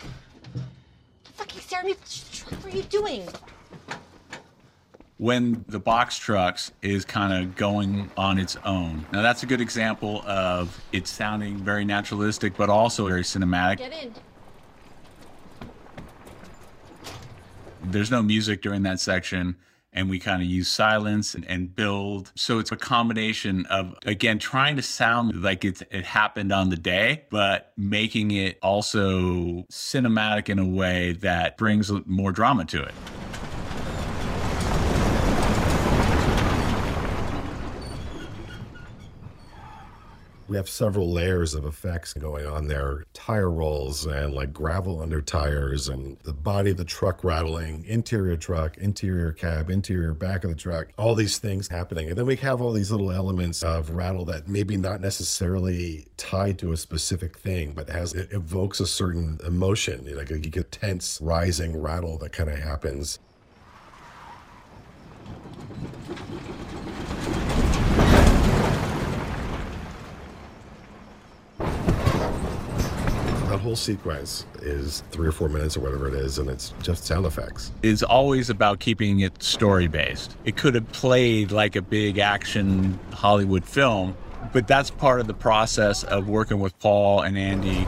Fucking 1.36 1.86
me 1.86 1.94
push 1.94 2.20
the 2.20 2.36
truck. 2.36 2.64
What 2.64 2.74
are 2.74 2.76
you 2.76 2.82
doing? 2.84 3.28
when 5.18 5.64
the 5.68 5.78
box 5.78 6.18
trucks 6.18 6.72
is 6.82 7.04
kind 7.04 7.32
of 7.32 7.56
going 7.56 8.10
on 8.16 8.38
its 8.38 8.56
own. 8.64 9.06
Now 9.12 9.22
that's 9.22 9.42
a 9.42 9.46
good 9.46 9.60
example 9.60 10.22
of 10.26 10.78
it 10.92 11.06
sounding 11.06 11.56
very 11.56 11.84
naturalistic, 11.84 12.56
but 12.56 12.68
also 12.68 13.06
very 13.08 13.22
cinematic. 13.22 13.78
Get 13.78 13.92
in. 13.92 14.14
There's 17.84 18.10
no 18.10 18.22
music 18.22 18.62
during 18.62 18.82
that 18.82 19.00
section. 19.00 19.56
And 19.96 20.10
we 20.10 20.18
kind 20.18 20.42
of 20.42 20.48
use 20.48 20.68
silence 20.68 21.34
and, 21.34 21.44
and 21.46 21.74
build. 21.74 22.30
So 22.34 22.58
it's 22.58 22.70
a 22.70 22.76
combination 22.76 23.66
of, 23.66 23.94
again, 24.04 24.38
trying 24.38 24.76
to 24.76 24.82
sound 24.82 25.42
like 25.42 25.64
it 25.64 25.80
happened 26.04 26.52
on 26.52 26.68
the 26.68 26.76
day, 26.76 27.24
but 27.30 27.72
making 27.76 28.30
it 28.30 28.58
also 28.62 29.64
cinematic 29.72 30.50
in 30.50 30.58
a 30.58 30.68
way 30.68 31.12
that 31.12 31.56
brings 31.56 31.90
more 32.04 32.30
drama 32.30 32.66
to 32.66 32.82
it. 32.82 32.94
We 40.48 40.56
have 40.56 40.68
several 40.68 41.10
layers 41.10 41.54
of 41.54 41.64
effects 41.64 42.12
going 42.12 42.46
on 42.46 42.68
there 42.68 43.04
tire 43.12 43.50
rolls 43.50 44.06
and 44.06 44.32
like 44.32 44.52
gravel 44.52 45.02
under 45.02 45.20
tires, 45.20 45.88
and 45.88 46.16
the 46.22 46.32
body 46.32 46.70
of 46.70 46.76
the 46.76 46.84
truck 46.84 47.24
rattling, 47.24 47.84
interior 47.84 48.36
truck, 48.36 48.78
interior 48.78 49.32
cab, 49.32 49.70
interior 49.70 50.14
back 50.14 50.44
of 50.44 50.50
the 50.50 50.56
truck, 50.56 50.88
all 50.98 51.16
these 51.16 51.38
things 51.38 51.66
happening. 51.66 52.08
And 52.08 52.16
then 52.16 52.26
we 52.26 52.36
have 52.36 52.62
all 52.62 52.72
these 52.72 52.92
little 52.92 53.10
elements 53.10 53.64
of 53.64 53.90
rattle 53.90 54.24
that 54.26 54.46
maybe 54.46 54.76
not 54.76 55.00
necessarily 55.00 56.06
tied 56.16 56.60
to 56.60 56.70
a 56.70 56.76
specific 56.76 57.36
thing, 57.38 57.72
but 57.72 57.88
has 57.88 58.14
it 58.14 58.32
evokes 58.32 58.78
a 58.78 58.86
certain 58.86 59.40
emotion. 59.44 60.16
Like 60.16 60.30
you 60.30 60.38
get 60.38 60.70
tense, 60.70 61.20
rising 61.20 61.80
rattle 61.80 62.18
that 62.18 62.32
kind 62.32 62.50
of 62.50 62.58
happens. 62.58 63.18
Whole 73.66 73.74
sequence 73.74 74.46
is 74.62 75.02
three 75.10 75.26
or 75.26 75.32
four 75.32 75.48
minutes 75.48 75.76
or 75.76 75.80
whatever 75.80 76.06
it 76.06 76.14
is, 76.14 76.38
and 76.38 76.48
it's 76.48 76.72
just 76.82 77.02
sound 77.04 77.26
effects. 77.26 77.72
is 77.82 78.04
always 78.04 78.48
about 78.48 78.78
keeping 78.78 79.18
it 79.20 79.42
story 79.42 79.88
based. 79.88 80.36
It 80.44 80.56
could 80.56 80.76
have 80.76 80.88
played 80.92 81.50
like 81.50 81.74
a 81.74 81.82
big 81.82 82.18
action 82.18 82.96
Hollywood 83.12 83.64
film, 83.64 84.16
but 84.52 84.68
that's 84.68 84.88
part 84.92 85.18
of 85.18 85.26
the 85.26 85.34
process 85.34 86.04
of 86.04 86.28
working 86.28 86.60
with 86.60 86.78
Paul 86.78 87.22
and 87.22 87.36
Andy. 87.36 87.84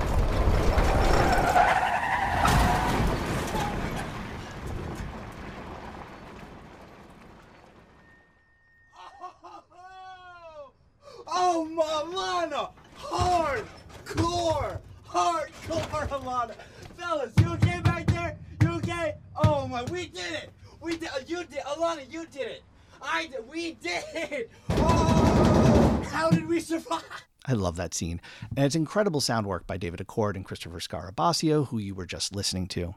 Oh, 11.31 11.69
Alana! 12.03 12.73
Hardcore! 12.99 14.81
Hardcore, 15.09 16.09
Alana! 16.09 16.55
Fellas, 16.97 17.33
you 17.41 17.53
okay 17.55 17.81
back 17.81 18.07
there? 18.07 18.37
You 18.63 18.73
okay? 18.77 19.15
Oh 19.43 19.67
my, 19.67 19.83
we 19.85 20.07
did 20.09 20.33
it! 20.35 20.51
We 20.81 20.97
did, 20.99 21.09
you 21.27 21.45
did, 21.45 21.61
Alana, 21.61 22.11
you 22.13 22.27
did 22.27 22.49
it! 22.49 22.63
I 23.01 23.27
did, 23.27 23.49
we 23.51 23.73
did 23.73 24.05
it! 24.15 24.51
Oh! 24.71 26.03
How 26.11 26.31
did 26.31 26.47
we 26.47 26.61
survive? 26.61 27.03
I 27.47 27.55
love 27.55 27.77
that 27.89 27.95
scene. 27.95 28.21
And 28.57 28.67
it's 28.67 28.75
incredible 28.75 29.21
sound 29.21 29.47
work 29.47 29.67
by 29.67 29.77
David 29.77 30.01
Acord 30.01 30.37
and 30.37 30.45
Christopher 30.45 30.79
Scarabosio, 30.79 31.69
who 31.69 31.79
you 31.79 31.95
were 31.95 32.07
just 32.07 32.35
listening 32.35 32.67
to. 32.69 32.95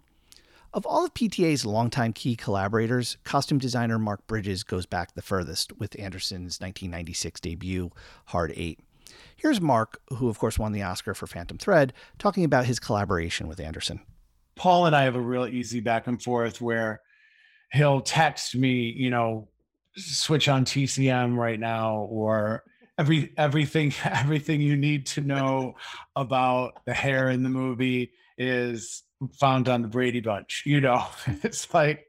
Of 0.73 0.85
all 0.85 1.03
of 1.03 1.13
PTA's 1.13 1.65
longtime 1.65 2.13
key 2.13 2.35
collaborators, 2.35 3.17
costume 3.23 3.57
designer 3.57 3.99
Mark 3.99 4.25
Bridges 4.27 4.63
goes 4.63 4.85
back 4.85 5.13
the 5.13 5.21
furthest 5.21 5.77
with 5.77 5.99
Anderson's 5.99 6.59
1996 6.61 7.41
debut, 7.41 7.91
Hard 8.27 8.53
Eight. 8.55 8.79
Here's 9.35 9.59
Mark, 9.59 9.99
who 10.17 10.29
of 10.29 10.39
course 10.39 10.57
won 10.57 10.71
the 10.71 10.83
Oscar 10.83 11.13
for 11.13 11.27
Phantom 11.27 11.57
Thread, 11.57 11.91
talking 12.17 12.45
about 12.45 12.65
his 12.65 12.79
collaboration 12.79 13.47
with 13.47 13.59
Anderson. 13.59 13.99
Paul 14.55 14.85
and 14.85 14.95
I 14.95 15.03
have 15.03 15.15
a 15.15 15.21
real 15.21 15.45
easy 15.45 15.81
back 15.81 16.07
and 16.07 16.21
forth 16.21 16.61
where 16.61 17.01
he'll 17.73 18.01
text 18.01 18.55
me, 18.55 18.93
you 18.95 19.09
know, 19.09 19.49
switch 19.97 20.47
on 20.47 20.63
TCM 20.63 21.35
right 21.35 21.59
now 21.59 22.07
or 22.09 22.63
every 23.01 23.33
everything 23.35 23.91
everything 24.05 24.61
you 24.61 24.77
need 24.77 25.07
to 25.07 25.21
know 25.21 25.73
about 26.15 26.85
the 26.85 26.93
hair 26.93 27.29
in 27.29 27.41
the 27.41 27.49
movie 27.49 28.11
is 28.37 29.03
found 29.39 29.69
on 29.69 29.81
the 29.81 29.87
Brady 29.87 30.19
Bunch. 30.19 30.63
You 30.65 30.81
know, 30.81 31.05
it's 31.43 31.73
like 31.73 32.05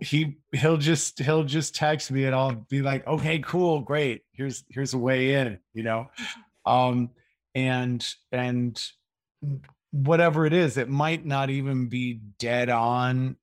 he 0.00 0.36
he'll 0.52 0.76
just 0.76 1.18
he'll 1.18 1.44
just 1.44 1.74
text 1.74 2.10
me 2.10 2.24
and 2.24 2.34
I'll 2.34 2.66
be 2.68 2.82
like, 2.82 3.06
okay, 3.06 3.38
cool, 3.38 3.80
great. 3.80 4.22
Here's 4.32 4.64
here's 4.68 4.92
a 4.92 4.98
way 4.98 5.34
in. 5.34 5.58
You 5.72 5.82
know, 5.82 6.10
um, 6.66 7.10
and 7.54 8.06
and 8.30 8.80
whatever 9.92 10.44
it 10.44 10.52
is, 10.52 10.76
it 10.76 10.90
might 10.90 11.24
not 11.24 11.48
even 11.48 11.88
be 11.88 12.20
dead 12.38 12.68
on 12.68 13.36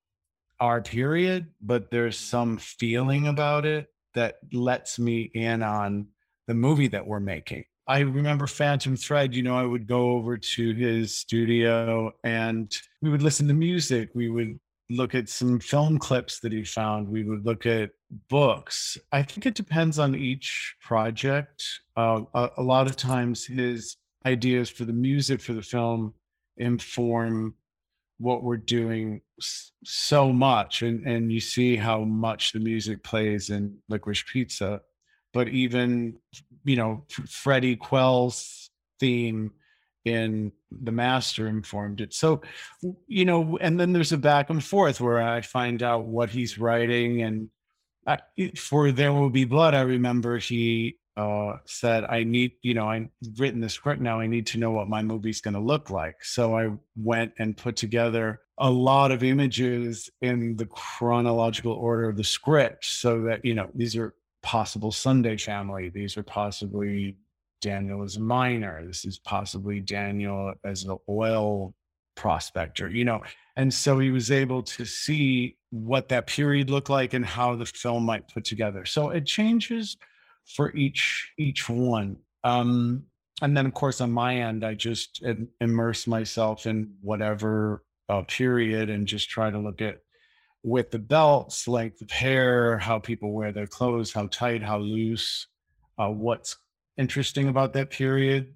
our 0.59 0.81
period, 0.81 1.47
but 1.61 1.89
there's 1.89 2.17
some 2.17 2.57
feeling 2.57 3.27
about 3.27 3.65
it 3.65 3.87
that 4.13 4.35
lets 4.51 4.99
me 4.99 5.21
in 5.33 5.63
on 5.63 6.07
the 6.49 6.55
movie 6.55 6.87
that 6.87 7.05
we're 7.05 7.19
making. 7.19 7.63
I 7.87 7.99
remember 7.99 8.47
Phantom 8.47 8.97
Thread, 8.97 9.35
you 9.35 9.43
know, 9.43 9.55
I 9.55 9.65
would 9.65 9.85
go 9.85 10.13
over 10.13 10.35
to 10.35 10.73
his 10.73 11.15
studio 11.15 12.11
and 12.23 12.75
we 13.03 13.11
would 13.11 13.21
listen 13.21 13.47
to 13.49 13.53
music. 13.53 14.09
We 14.15 14.29
would 14.29 14.59
look 14.89 15.13
at 15.13 15.29
some 15.29 15.59
film 15.59 15.99
clips 15.99 16.39
that 16.39 16.51
he 16.51 16.63
found. 16.63 17.07
We 17.07 17.23
would 17.23 17.45
look 17.45 17.67
at 17.67 17.91
books. 18.31 18.97
I 19.11 19.21
think 19.21 19.45
it 19.45 19.53
depends 19.53 19.99
on 19.99 20.15
each 20.15 20.75
project. 20.81 21.63
Uh, 21.95 22.21
a, 22.33 22.49
a 22.57 22.63
lot 22.63 22.87
of 22.87 22.95
times 22.95 23.45
his 23.45 23.95
ideas 24.25 24.71
for 24.71 24.85
the 24.85 24.93
music 24.93 25.41
for 25.41 25.53
the 25.53 25.61
film 25.61 26.15
inform 26.57 27.53
what 28.17 28.41
we're 28.43 28.57
doing 28.57 29.21
so 29.85 30.33
much 30.33 30.81
and 30.81 31.07
and 31.07 31.31
you 31.31 31.39
see 31.39 31.77
how 31.77 32.01
much 32.01 32.51
the 32.51 32.59
music 32.59 33.01
plays 33.01 33.49
in 33.49 33.77
licorice 33.87 34.23
pizza 34.23 34.81
but 35.33 35.47
even 35.49 36.17
you 36.63 36.75
know 36.75 37.03
Freddie 37.09 37.75
Quell's 37.75 38.69
theme 38.99 39.51
in 40.05 40.51
the 40.71 40.91
master 40.91 41.47
informed 41.47 42.01
it. 42.01 42.13
So, 42.13 42.41
you 43.07 43.25
know, 43.25 43.57
and 43.59 43.79
then 43.79 43.93
there's 43.93 44.11
a 44.11 44.17
back 44.17 44.49
and 44.49 44.63
forth 44.63 45.01
where 45.01 45.21
I 45.21 45.41
find 45.41 45.83
out 45.83 46.05
what 46.05 46.29
he's 46.29 46.57
writing. 46.57 47.21
And 47.23 47.49
I, 48.07 48.19
for 48.55 48.91
There 48.91 49.13
Will 49.13 49.29
Be 49.29 49.45
Blood, 49.45 49.73
I 49.73 49.81
remember 49.81 50.37
he 50.37 50.97
uh, 51.17 51.57
said, 51.65 52.05
I 52.05 52.23
need, 52.23 52.53
you 52.61 52.73
know, 52.73 52.87
I've 52.87 53.09
written 53.37 53.61
the 53.61 53.69
script 53.69 54.01
now. 54.01 54.19
I 54.19 54.27
need 54.27 54.47
to 54.47 54.57
know 54.57 54.71
what 54.71 54.87
my 54.87 55.01
movie's 55.01 55.41
going 55.41 55.55
to 55.55 55.59
look 55.59 55.89
like. 55.89 56.23
So 56.23 56.57
I 56.57 56.71
went 56.95 57.33
and 57.39 57.57
put 57.57 57.75
together 57.75 58.41
a 58.57 58.69
lot 58.69 59.11
of 59.11 59.23
images 59.23 60.09
in 60.21 60.55
the 60.55 60.65
chronological 60.65 61.73
order 61.73 62.09
of 62.09 62.17
the 62.17 62.23
script 62.23 62.85
so 62.85 63.21
that, 63.23 63.43
you 63.43 63.53
know, 63.53 63.69
these 63.73 63.95
are 63.95 64.13
possible 64.41 64.91
Sunday 64.91 65.37
family. 65.37 65.89
These 65.89 66.17
are 66.17 66.23
possibly 66.23 67.17
Daniel 67.61 68.03
as 68.03 68.15
a 68.15 68.21
miner. 68.21 68.85
This 68.85 69.05
is 69.05 69.19
possibly 69.19 69.79
Daniel 69.79 70.53
as 70.63 70.83
an 70.83 70.97
oil 71.07 71.73
prospector, 72.15 72.89
you 72.89 73.05
know. 73.05 73.21
And 73.55 73.73
so 73.73 73.99
he 73.99 74.11
was 74.11 74.31
able 74.31 74.63
to 74.63 74.85
see 74.85 75.57
what 75.71 76.09
that 76.09 76.27
period 76.27 76.69
looked 76.69 76.89
like 76.89 77.13
and 77.13 77.25
how 77.25 77.55
the 77.55 77.65
film 77.65 78.05
might 78.05 78.27
put 78.27 78.45
together. 78.45 78.85
So 78.85 79.09
it 79.09 79.25
changes 79.25 79.97
for 80.55 80.75
each 80.75 81.31
each 81.37 81.69
one. 81.69 82.17
Um, 82.43 83.03
and 83.41 83.55
then 83.55 83.65
of 83.65 83.73
course 83.73 84.01
on 84.01 84.11
my 84.11 84.37
end, 84.37 84.65
I 84.65 84.73
just 84.73 85.23
immerse 85.61 86.07
myself 86.07 86.65
in 86.65 86.91
whatever 87.01 87.83
uh, 88.09 88.23
period 88.23 88.89
and 88.89 89.07
just 89.07 89.29
try 89.29 89.49
to 89.49 89.59
look 89.59 89.81
at 89.81 89.99
with 90.63 90.91
the 90.91 90.99
belts, 90.99 91.67
length 91.67 92.01
of 92.01 92.11
hair, 92.11 92.77
how 92.77 92.99
people 92.99 93.31
wear 93.31 93.51
their 93.51 93.67
clothes, 93.67 94.11
how 94.11 94.27
tight, 94.27 94.61
how 94.61 94.77
loose, 94.77 95.47
uh, 95.97 96.09
what's 96.09 96.57
interesting 96.97 97.47
about 97.47 97.73
that 97.73 97.89
period, 97.89 98.53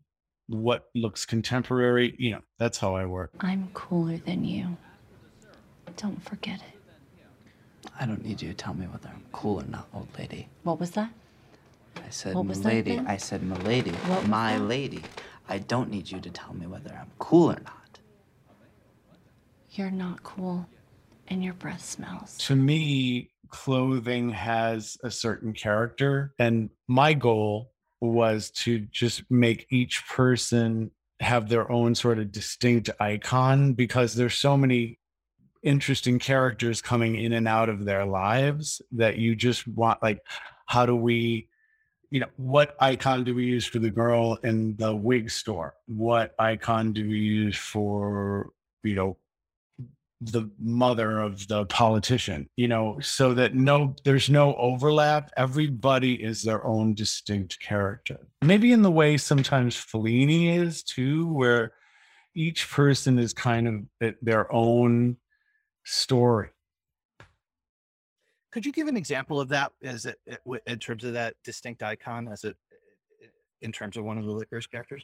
what 0.47 0.85
looks 0.95 1.25
contemporary. 1.25 2.15
You 2.17 2.31
know, 2.31 2.41
that's 2.59 2.77
how 2.77 2.95
I 2.95 3.05
work. 3.05 3.31
I'm 3.39 3.69
cooler 3.73 4.17
than 4.17 4.43
you. 4.43 4.77
Don't 5.97 6.21
forget 6.23 6.59
it. 6.59 7.89
I 7.99 8.05
don't 8.05 8.23
need 8.23 8.41
you 8.41 8.49
to 8.49 8.55
tell 8.55 8.73
me 8.73 8.87
whether 8.87 9.09
I'm 9.09 9.23
cool 9.31 9.61
or 9.61 9.65
not, 9.65 9.87
old 9.93 10.07
lady. 10.17 10.47
What 10.63 10.79
was 10.79 10.91
that? 10.91 11.11
I 11.97 12.09
said, 12.09 12.35
What 12.35 12.45
milady. 12.45 12.99
I 12.99 13.17
said, 13.17 13.43
milady. 13.43 13.91
What 13.91 14.27
My 14.27 14.57
lady. 14.57 15.03
I 15.47 15.59
don't 15.59 15.89
need 15.91 16.09
you 16.09 16.19
to 16.21 16.29
tell 16.29 16.53
me 16.53 16.65
whether 16.65 16.91
I'm 16.99 17.11
cool 17.19 17.51
or 17.51 17.59
not. 17.63 17.99
You're 19.71 19.91
not 19.91 20.23
cool, 20.23 20.67
and 21.33 21.43
your 21.43 21.53
breath 21.53 21.83
smells. 21.83 22.37
To 22.37 22.55
me, 22.55 23.31
clothing 23.49 24.29
has 24.29 24.97
a 25.03 25.11
certain 25.11 25.53
character, 25.53 26.33
and 26.39 26.69
my 26.87 27.13
goal 27.13 27.71
was 27.99 28.51
to 28.51 28.79
just 28.91 29.23
make 29.29 29.65
each 29.69 30.07
person 30.07 30.91
have 31.19 31.49
their 31.49 31.71
own 31.71 31.95
sort 31.95 32.19
of 32.19 32.31
distinct 32.31 32.89
icon 32.99 33.73
because 33.73 34.13
there's 34.13 34.35
so 34.35 34.57
many 34.57 34.99
interesting 35.63 36.19
characters 36.19 36.81
coming 36.81 37.15
in 37.15 37.33
and 37.33 37.47
out 37.47 37.69
of 37.69 37.85
their 37.85 38.05
lives 38.05 38.81
that 38.91 39.17
you 39.17 39.33
just 39.33 39.65
want 39.65 40.03
like 40.03 40.19
how 40.65 40.85
do 40.85 40.93
we 40.93 41.47
you 42.11 42.19
know 42.19 42.27
what 42.35 42.75
icon 42.81 43.23
do 43.23 43.33
we 43.33 43.45
use 43.45 43.65
for 43.65 43.79
the 43.79 43.89
girl 43.89 44.37
in 44.43 44.75
the 44.75 44.93
wig 44.93 45.29
store 45.29 45.73
what 45.85 46.35
icon 46.37 46.91
do 46.91 47.07
we 47.07 47.17
use 47.17 47.55
for 47.55 48.49
you 48.83 48.95
know 48.95 49.15
the 50.31 50.49
mother 50.59 51.19
of 51.19 51.47
the 51.47 51.65
politician 51.65 52.47
you 52.55 52.67
know 52.67 52.99
so 52.99 53.33
that 53.33 53.55
no 53.55 53.95
there's 54.03 54.29
no 54.29 54.55
overlap 54.55 55.31
everybody 55.37 56.15
is 56.15 56.43
their 56.43 56.65
own 56.65 56.93
distinct 56.93 57.59
character 57.59 58.17
maybe 58.41 58.71
in 58.71 58.81
the 58.81 58.91
way 58.91 59.17
sometimes 59.17 59.75
Fellini 59.75 60.57
is 60.57 60.83
too 60.83 61.27
where 61.27 61.73
each 62.35 62.69
person 62.69 63.19
is 63.19 63.33
kind 63.33 63.67
of 64.01 64.13
their 64.21 64.51
own 64.53 65.17
story 65.83 66.49
Could 68.51 68.65
you 68.65 68.71
give 68.71 68.87
an 68.87 68.97
example 68.97 69.39
of 69.39 69.49
that 69.49 69.71
as 69.83 70.05
it, 70.05 70.19
in 70.67 70.79
terms 70.79 71.03
of 71.03 71.13
that 71.13 71.35
distinct 71.43 71.83
icon 71.83 72.27
as 72.27 72.43
it 72.43 72.55
in 73.63 73.71
terms 73.71 73.97
of 73.97 74.03
one 74.03 74.17
of 74.17 74.25
the 74.25 74.31
licorice 74.31 74.67
characters? 74.67 75.03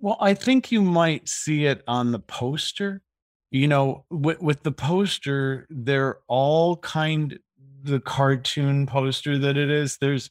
Well, 0.00 0.16
I 0.20 0.32
think 0.32 0.72
you 0.72 0.80
might 0.80 1.28
see 1.28 1.66
it 1.66 1.82
on 1.86 2.12
the 2.12 2.18
poster. 2.18 3.02
You 3.50 3.68
know, 3.68 4.04
with, 4.10 4.40
with 4.40 4.62
the 4.64 4.72
poster, 4.72 5.66
they're 5.70 6.18
all 6.26 6.76
kind 6.76 7.38
the 7.82 8.00
cartoon 8.00 8.86
poster 8.86 9.38
that 9.38 9.56
it 9.56 9.70
is. 9.70 9.98
There's 9.98 10.30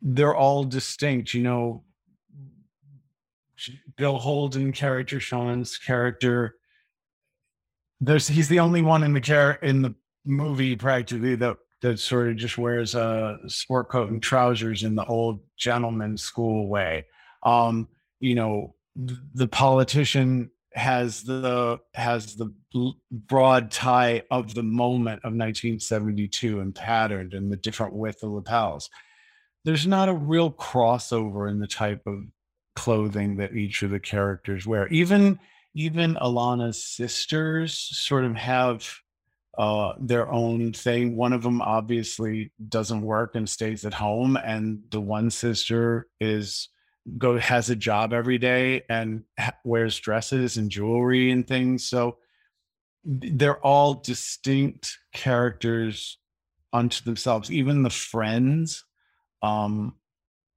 they're 0.00 0.34
all 0.34 0.64
distinct. 0.64 1.34
You 1.34 1.42
know, 1.42 1.84
Bill 3.96 4.18
Holden 4.18 4.72
character, 4.72 5.20
Sean's 5.20 5.78
character. 5.78 6.56
There's 8.00 8.28
he's 8.28 8.48
the 8.48 8.60
only 8.60 8.82
one 8.82 9.02
in 9.02 9.12
the 9.12 9.20
char 9.20 9.52
in 9.62 9.82
the 9.82 9.94
movie 10.24 10.76
practically 10.76 11.34
that 11.36 11.56
that 11.82 11.98
sort 11.98 12.28
of 12.28 12.36
just 12.36 12.56
wears 12.56 12.94
a 12.94 13.38
sport 13.46 13.88
coat 13.88 14.10
and 14.10 14.22
trousers 14.22 14.84
in 14.84 14.94
the 14.94 15.04
old 15.04 15.40
gentleman 15.56 16.16
school 16.16 16.68
way. 16.68 17.06
Um, 17.42 17.88
you 18.20 18.34
know, 18.34 18.74
the 18.96 19.48
politician 19.48 20.50
has 20.74 21.22
the 21.22 21.78
has 21.94 22.34
the 22.34 22.52
broad 23.10 23.70
tie 23.70 24.22
of 24.30 24.54
the 24.54 24.62
moment 24.62 25.20
of 25.20 25.32
1972 25.32 26.60
and 26.60 26.74
patterned 26.74 27.32
and 27.32 27.50
the 27.50 27.56
different 27.56 27.94
width 27.94 28.22
of 28.22 28.30
lapels. 28.30 28.90
There's 29.64 29.86
not 29.86 30.08
a 30.08 30.14
real 30.14 30.50
crossover 30.50 31.48
in 31.48 31.60
the 31.60 31.66
type 31.66 32.02
of 32.06 32.24
clothing 32.74 33.36
that 33.36 33.54
each 33.54 33.82
of 33.82 33.90
the 33.90 34.00
characters 34.00 34.66
wear. 34.66 34.88
Even 34.88 35.38
even 35.74 36.16
Alana's 36.16 36.82
sisters 36.82 37.76
sort 37.76 38.24
of 38.24 38.36
have 38.36 38.88
uh, 39.58 39.92
their 40.00 40.30
own 40.30 40.72
thing. 40.72 41.16
One 41.16 41.32
of 41.32 41.42
them 41.42 41.60
obviously 41.62 42.52
doesn't 42.68 43.02
work 43.02 43.34
and 43.34 43.48
stays 43.48 43.84
at 43.84 43.94
home, 43.94 44.36
and 44.36 44.80
the 44.90 45.00
one 45.00 45.30
sister 45.30 46.08
is 46.20 46.68
go 47.18 47.38
has 47.38 47.70
a 47.70 47.76
job 47.76 48.12
every 48.12 48.38
day 48.38 48.82
and 48.88 49.24
ha- 49.38 49.52
wears 49.64 49.98
dresses 49.98 50.56
and 50.56 50.70
jewelry 50.70 51.30
and 51.30 51.46
things. 51.46 51.84
So 51.84 52.18
they're 53.04 53.60
all 53.60 53.94
distinct 53.94 54.98
characters 55.12 56.18
unto 56.72 57.04
themselves. 57.04 57.50
Even 57.50 57.82
the 57.82 57.90
friends, 57.90 58.84
um, 59.42 59.94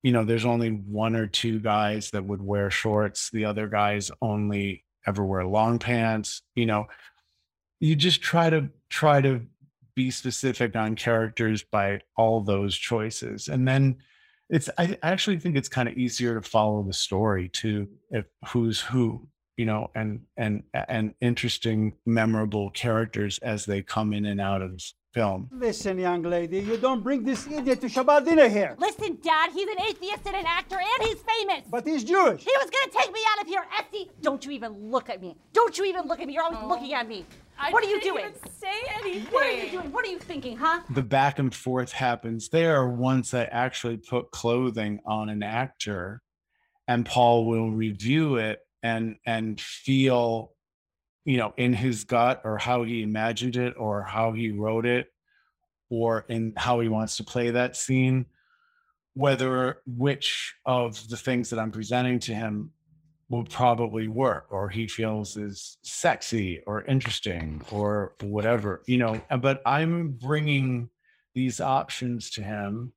you 0.03 0.11
know, 0.11 0.23
there's 0.23 0.45
only 0.45 0.69
one 0.69 1.15
or 1.15 1.27
two 1.27 1.59
guys 1.59 2.11
that 2.11 2.23
would 2.23 2.41
wear 2.41 2.71
shorts. 2.71 3.29
The 3.29 3.45
other 3.45 3.67
guys 3.67 4.09
only 4.21 4.85
ever 5.05 5.25
wear 5.25 5.45
long 5.45 5.79
pants. 5.79 6.41
You 6.55 6.65
know, 6.65 6.87
you 7.79 7.95
just 7.95 8.21
try 8.21 8.49
to 8.49 8.69
try 8.89 9.21
to 9.21 9.41
be 9.95 10.11
specific 10.11 10.75
on 10.75 10.95
characters 10.95 11.63
by 11.63 11.99
all 12.15 12.39
those 12.39 12.77
choices 12.77 13.47
and 13.47 13.67
then 13.67 13.97
it's 14.49 14.69
i 14.77 14.97
I 15.03 15.09
actually 15.11 15.39
think 15.39 15.55
it's 15.55 15.69
kind 15.69 15.87
of 15.89 15.95
easier 15.97 16.39
to 16.39 16.41
follow 16.47 16.83
the 16.83 16.93
story 16.93 17.49
too 17.49 17.87
if 18.11 18.25
who's 18.49 18.79
who 18.81 19.27
you 19.57 19.65
know 19.65 19.89
and 19.95 20.21
and 20.37 20.63
and 20.73 21.13
interesting 21.21 21.93
memorable 22.05 22.69
characters 22.71 23.39
as 23.39 23.65
they 23.65 23.81
come 23.81 24.13
in 24.13 24.25
and 24.25 24.39
out 24.39 24.61
of 24.61 24.73
s- 24.75 24.93
film 25.13 25.49
Listen, 25.51 25.97
young 25.97 26.21
lady, 26.21 26.59
you 26.59 26.77
don't 26.77 27.01
bring 27.03 27.23
this 27.23 27.47
idiot 27.47 27.81
to 27.81 27.87
Shabbat 27.87 28.25
dinner 28.25 28.47
here. 28.47 28.75
Listen, 28.77 29.17
Dad, 29.23 29.51
he's 29.51 29.67
an 29.67 29.81
atheist 29.89 30.21
and 30.27 30.35
an 30.35 30.45
actor, 30.45 30.75
and 30.75 31.07
he's 31.07 31.21
famous. 31.23 31.63
But 31.71 31.87
he's 31.87 32.03
Jewish. 32.03 32.43
He 32.43 32.51
was 32.61 32.69
gonna 32.69 32.91
take 33.01 33.11
me 33.11 33.19
out 33.31 33.41
of 33.41 33.47
here, 33.47 33.63
Essie. 33.79 34.11
Don't 34.21 34.45
you 34.45 34.51
even 34.51 34.91
look 34.91 35.09
at 35.09 35.19
me. 35.21 35.35
Don't 35.53 35.75
you 35.77 35.85
even 35.85 36.03
look 36.07 36.19
at 36.19 36.27
me. 36.27 36.33
You're 36.35 36.43
always 36.43 36.61
looking 36.67 36.93
at 36.93 37.07
me. 37.07 37.25
I 37.59 37.71
what 37.71 37.83
are 37.83 37.89
you 37.89 38.01
doing? 38.01 38.25
even 38.25 38.51
say 38.51 38.67
anything. 38.95 39.33
What 39.33 39.45
are 39.45 39.51
you 39.51 39.71
doing? 39.71 39.91
What 39.91 40.05
are 40.05 40.09
you 40.09 40.19
thinking, 40.19 40.57
huh? 40.57 40.81
the 40.89 41.01
back 41.01 41.39
and 41.39 41.53
forth 41.53 41.91
happens 41.91 42.49
there 42.49 42.87
once 42.87 43.33
i 43.33 43.43
actually 43.45 43.97
put 43.97 44.31
clothing 44.31 44.99
on 45.05 45.29
an 45.29 45.43
actor 45.43 46.21
and 46.87 47.05
paul 47.05 47.45
will 47.45 47.71
review 47.71 48.37
it 48.37 48.59
and 48.83 49.17
and 49.25 49.59
feel 49.59 50.51
you 51.25 51.37
know 51.37 51.53
in 51.57 51.73
his 51.73 52.03
gut 52.03 52.41
or 52.43 52.57
how 52.57 52.83
he 52.83 53.01
imagined 53.03 53.55
it 53.55 53.73
or 53.77 54.03
how 54.03 54.31
he 54.31 54.51
wrote 54.51 54.85
it 54.85 55.07
or 55.89 56.25
in 56.29 56.53
how 56.55 56.79
he 56.79 56.87
wants 56.87 57.17
to 57.17 57.23
play 57.23 57.51
that 57.51 57.75
scene 57.75 58.25
whether 59.13 59.81
which 59.85 60.55
of 60.65 61.07
the 61.09 61.17
things 61.17 61.49
that 61.49 61.59
i'm 61.59 61.71
presenting 61.71 62.19
to 62.19 62.33
him 62.33 62.71
will 63.29 63.43
probably 63.43 64.07
work 64.07 64.47
or 64.51 64.69
he 64.69 64.87
feels 64.87 65.35
is 65.35 65.77
sexy 65.83 66.61
or 66.65 66.83
interesting 66.85 67.61
or 67.71 68.13
whatever 68.21 68.81
you 68.87 68.97
know 68.97 69.19
but 69.39 69.61
i'm 69.65 70.11
bringing 70.11 70.89
these 71.35 71.59
options 71.61 72.31
to 72.31 72.41
him 72.41 72.91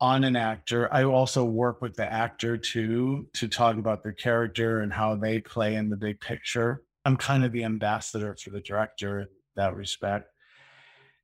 on 0.00 0.24
an 0.24 0.34
actor. 0.34 0.92
I 0.92 1.04
also 1.04 1.44
work 1.44 1.82
with 1.82 1.94
the 1.94 2.10
actor 2.10 2.56
too 2.56 3.28
to 3.34 3.48
talk 3.48 3.76
about 3.76 4.02
their 4.02 4.12
character 4.12 4.80
and 4.80 4.92
how 4.92 5.14
they 5.14 5.40
play 5.40 5.74
in 5.74 5.90
the 5.90 5.96
big 5.96 6.20
picture. 6.20 6.82
I'm 7.04 7.16
kind 7.16 7.44
of 7.44 7.52
the 7.52 7.64
ambassador 7.64 8.36
for 8.42 8.50
the 8.50 8.60
director 8.60 9.20
in 9.20 9.28
that 9.56 9.76
respect. 9.76 10.30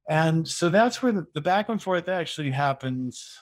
And 0.09 0.46
so 0.46 0.68
that's 0.68 1.03
where 1.03 1.12
the, 1.12 1.27
the 1.35 1.40
back 1.40 1.68
and 1.68 1.83
forth 1.83 2.09
actually 2.09 2.51
happens 2.51 3.40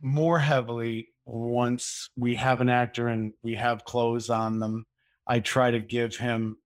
more 0.00 0.38
heavily 0.38 1.08
once 1.26 2.08
we 2.16 2.36
have 2.36 2.60
an 2.60 2.68
actor 2.68 3.08
and 3.08 3.32
we 3.42 3.54
have 3.56 3.84
clothes 3.84 4.30
on 4.30 4.58
them. 4.60 4.86
I 5.26 5.40
try 5.40 5.72
to 5.72 5.80
give 5.80 6.16
him 6.16 6.56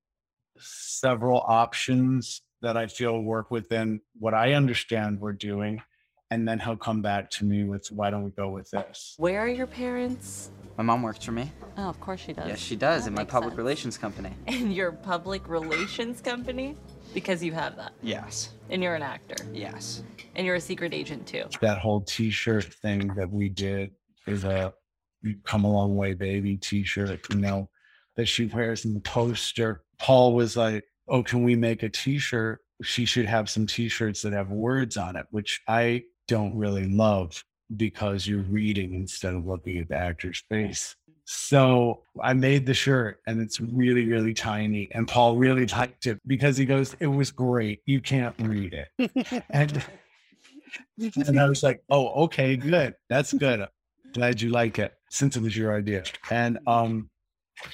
several 0.59 1.40
options 1.40 2.42
that 2.62 2.77
I 2.77 2.87
feel 2.87 3.20
work 3.23 3.51
within 3.51 4.01
what 4.18 4.35
I 4.35 4.53
understand 4.53 5.18
we're 5.18 5.33
doing. 5.33 5.83
And 6.31 6.46
then 6.46 6.61
he'll 6.61 6.77
come 6.77 7.03
back 7.03 7.29
to 7.31 7.44
me 7.44 7.64
with, 7.64 7.88
why 7.90 8.11
don't 8.11 8.23
we 8.23 8.31
go 8.31 8.51
with 8.51 8.70
this? 8.70 9.14
Where 9.16 9.40
are 9.40 9.49
your 9.49 9.66
parents? 9.66 10.51
My 10.77 10.85
mom 10.85 11.03
works 11.03 11.25
for 11.25 11.33
me. 11.33 11.51
Oh, 11.77 11.88
of 11.88 11.99
course 11.99 12.20
she 12.20 12.33
does. 12.33 12.46
Yes, 12.46 12.59
she 12.61 12.77
does 12.77 13.05
That 13.05 13.09
in 13.11 13.14
my 13.14 13.25
public 13.25 13.53
sense. 13.53 13.59
relations 13.59 13.99
company. 13.99 14.31
In 14.46 14.70
your 14.70 14.92
public 14.92 15.49
relations 15.49 16.20
company? 16.20 16.77
Because 17.14 17.42
you 17.42 17.51
have 17.53 17.77
that. 17.77 17.92
Yes. 18.03 18.51
And 18.68 18.81
you're 18.83 18.94
an 18.94 19.03
actor. 19.03 19.35
Yes. 19.53 20.05
And 20.37 20.46
you're 20.46 20.55
a 20.55 20.61
secret 20.61 20.94
agent 20.94 21.27
too. 21.27 21.44
That 21.61 21.79
whole 21.79 22.03
t 22.03 22.31
shirt 22.31 22.64
thing 22.75 23.09
that 23.16 23.29
we 23.29 23.49
did 23.49 23.90
is 24.31 24.45
a 24.45 24.73
"You 25.23 25.37
come 25.45 25.64
a 25.64 25.73
long 25.73 25.97
way, 25.97 26.14
baby 26.14 26.57
t 26.57 26.85
shirt, 26.85 27.21
you 27.31 27.37
know, 27.37 27.69
that 28.16 28.27
she 28.27 28.47
wears 28.47 28.85
in 28.85 28.95
the 28.95 29.01
poster. 29.01 29.83
Paul 29.99 30.35
was 30.35 30.57
like, 30.57 30.85
Oh, 31.09 31.23
can 31.23 31.43
we 31.43 31.57
make 31.57 31.83
a 31.83 31.88
t 31.88 32.19
shirt? 32.19 32.61
She 32.83 33.05
should 33.05 33.27
have 33.27 33.51
some 33.51 33.66
t 33.66 33.88
shirts 33.88 34.23
that 34.23 34.33
have 34.33 34.51
words 34.51 34.97
on 34.97 35.16
it, 35.16 35.27
which 35.31 35.61
I 35.69 36.05
don't 36.29 36.57
really 36.57 36.87
love 36.88 37.45
because 37.77 38.27
you're 38.27 38.43
reading 38.43 38.95
instead 38.95 39.35
of 39.35 39.47
looking 39.47 39.79
at 39.79 39.88
the 39.88 39.97
actor's 39.97 40.43
face. 40.49 40.97
So 41.25 42.03
I 42.21 42.33
made 42.33 42.66
the 42.66 42.75
shirt 42.75 43.21
and 43.27 43.40
it's 43.40 43.61
really, 43.61 44.07
really 44.07 44.35
tiny. 44.35 44.88
And 44.93 45.07
Paul 45.07 45.37
really 45.37 45.66
liked 45.66 46.07
it 46.07 46.21
because 46.27 46.57
he 46.57 46.64
goes, 46.64 46.97
It 47.01 47.07
was 47.07 47.31
great. 47.31 47.81
You 47.87 48.01
can't 48.01 48.35
read 48.38 48.75
it. 48.75 49.45
and 49.51 49.85
and 50.99 51.40
I 51.40 51.49
was 51.49 51.62
like, 51.62 51.83
oh, 51.90 52.25
okay, 52.25 52.57
good. 52.57 52.95
That's 53.09 53.33
good. 53.33 53.66
Glad 54.12 54.40
you 54.40 54.51
like 54.51 54.79
it 54.79 54.94
since 55.11 55.37
it 55.37 55.42
was 55.42 55.57
your 55.57 55.77
idea. 55.77 56.05
And 56.31 56.59
um, 56.66 57.11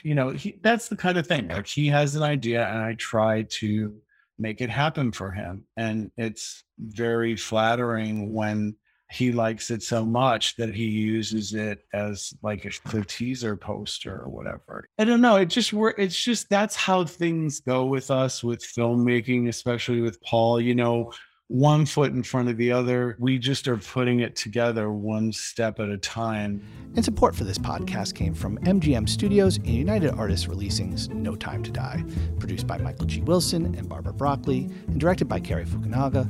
you 0.02 0.14
know, 0.14 0.30
he, 0.30 0.58
that's 0.62 0.88
the 0.88 0.96
kind 0.96 1.18
of 1.18 1.26
thing. 1.26 1.48
Like 1.48 1.66
he 1.66 1.86
has 1.88 2.14
an 2.16 2.22
idea 2.22 2.66
and 2.66 2.78
I 2.78 2.94
try 2.94 3.42
to 3.42 3.94
make 4.38 4.60
it 4.60 4.70
happen 4.70 5.12
for 5.12 5.30
him. 5.30 5.64
And 5.76 6.10
it's 6.16 6.64
very 6.78 7.36
flattering 7.36 8.32
when 8.32 8.76
he 9.10 9.30
likes 9.30 9.70
it 9.70 9.82
so 9.82 10.04
much 10.04 10.56
that 10.56 10.74
he 10.74 10.84
uses 10.84 11.54
it 11.54 11.84
as 11.94 12.34
like 12.42 12.64
a 12.64 13.04
teaser 13.04 13.56
poster 13.56 14.22
or 14.22 14.28
whatever. 14.28 14.88
I 14.98 15.04
don't 15.04 15.20
know. 15.20 15.36
It 15.36 15.46
just 15.46 15.72
it's 15.72 16.20
just 16.20 16.50
that's 16.50 16.74
how 16.74 17.04
things 17.04 17.60
go 17.60 17.86
with 17.86 18.10
us 18.10 18.42
with 18.42 18.60
filmmaking, 18.60 19.48
especially 19.48 20.00
with 20.00 20.20
Paul. 20.22 20.60
You 20.60 20.74
know, 20.74 21.12
one 21.48 21.86
foot 21.86 22.12
in 22.12 22.22
front 22.22 22.48
of 22.48 22.56
the 22.56 22.72
other. 22.72 23.16
We 23.20 23.38
just 23.38 23.68
are 23.68 23.76
putting 23.76 24.20
it 24.20 24.34
together 24.34 24.90
one 24.90 25.32
step 25.32 25.78
at 25.78 25.88
a 25.88 25.96
time. 25.96 26.62
And 26.96 27.04
support 27.04 27.36
for 27.36 27.44
this 27.44 27.58
podcast 27.58 28.14
came 28.14 28.34
from 28.34 28.58
MGM 28.58 29.08
Studios 29.08 29.56
and 29.58 29.68
United 29.68 30.10
Artists 30.14 30.46
Releasing's 30.46 31.08
No 31.10 31.36
Time 31.36 31.62
to 31.62 31.70
Die, 31.70 32.04
produced 32.38 32.66
by 32.66 32.78
Michael 32.78 33.06
G. 33.06 33.20
Wilson 33.20 33.74
and 33.76 33.88
Barbara 33.88 34.12
Broccoli, 34.12 34.68
and 34.88 34.98
directed 34.98 35.26
by 35.26 35.38
Cary 35.38 35.64
Fukunaga. 35.64 36.28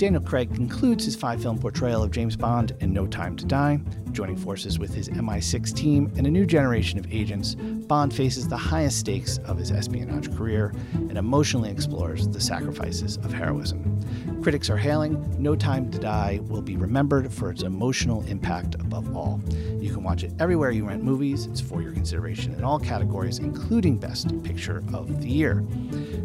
Daniel 0.00 0.22
Craig 0.22 0.54
concludes 0.54 1.04
his 1.04 1.14
five 1.14 1.42
film 1.42 1.58
portrayal 1.58 2.02
of 2.02 2.10
James 2.10 2.34
Bond 2.34 2.74
in 2.80 2.90
No 2.90 3.06
Time 3.06 3.36
to 3.36 3.44
Die. 3.44 3.78
Joining 4.12 4.34
forces 4.34 4.78
with 4.78 4.94
his 4.94 5.10
MI6 5.10 5.76
team 5.76 6.10
and 6.16 6.26
a 6.26 6.30
new 6.30 6.46
generation 6.46 6.98
of 6.98 7.12
agents, 7.12 7.54
Bond 7.54 8.14
faces 8.14 8.48
the 8.48 8.56
highest 8.56 8.98
stakes 8.98 9.36
of 9.44 9.58
his 9.58 9.70
espionage 9.70 10.34
career 10.34 10.72
and 10.94 11.18
emotionally 11.18 11.70
explores 11.70 12.26
the 12.26 12.40
sacrifices 12.40 13.18
of 13.18 13.30
heroism. 13.30 14.00
Critics 14.42 14.70
are 14.70 14.78
hailing 14.78 15.22
No 15.38 15.54
Time 15.54 15.90
to 15.90 15.98
Die 15.98 16.40
will 16.44 16.62
be 16.62 16.78
remembered 16.78 17.30
for 17.30 17.50
its 17.50 17.62
emotional 17.62 18.22
impact 18.22 18.76
above 18.76 19.14
all. 19.14 19.38
You 19.78 19.92
can 19.92 20.02
watch 20.02 20.24
it 20.24 20.32
everywhere 20.40 20.70
you 20.70 20.86
rent 20.86 21.04
movies. 21.04 21.44
It's 21.44 21.60
for 21.60 21.82
your 21.82 21.92
consideration 21.92 22.54
in 22.54 22.64
all 22.64 22.78
categories, 22.78 23.38
including 23.38 23.98
Best 23.98 24.42
Picture 24.44 24.82
of 24.94 25.20
the 25.20 25.28
Year. 25.28 25.62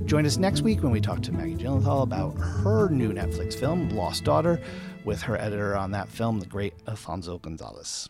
Join 0.06 0.26
us 0.26 0.38
next 0.38 0.62
week 0.62 0.82
when 0.82 0.92
we 0.92 1.02
talk 1.02 1.22
to 1.24 1.32
Maggie 1.32 1.56
Gyllenhaal 1.56 2.04
about 2.04 2.38
her 2.38 2.90
new 2.90 3.12
Netflix 3.12 3.54
film, 3.66 3.90
Lost 3.90 4.24
Daughter, 4.24 4.62
with 5.06 5.24
her 5.24 5.36
editor 5.42 5.76
on 5.76 5.90
that 5.90 6.08
film, 6.08 6.40
the 6.40 6.46
great 6.46 6.76
Affonso 6.86 7.42
Gonçalves. 7.42 8.08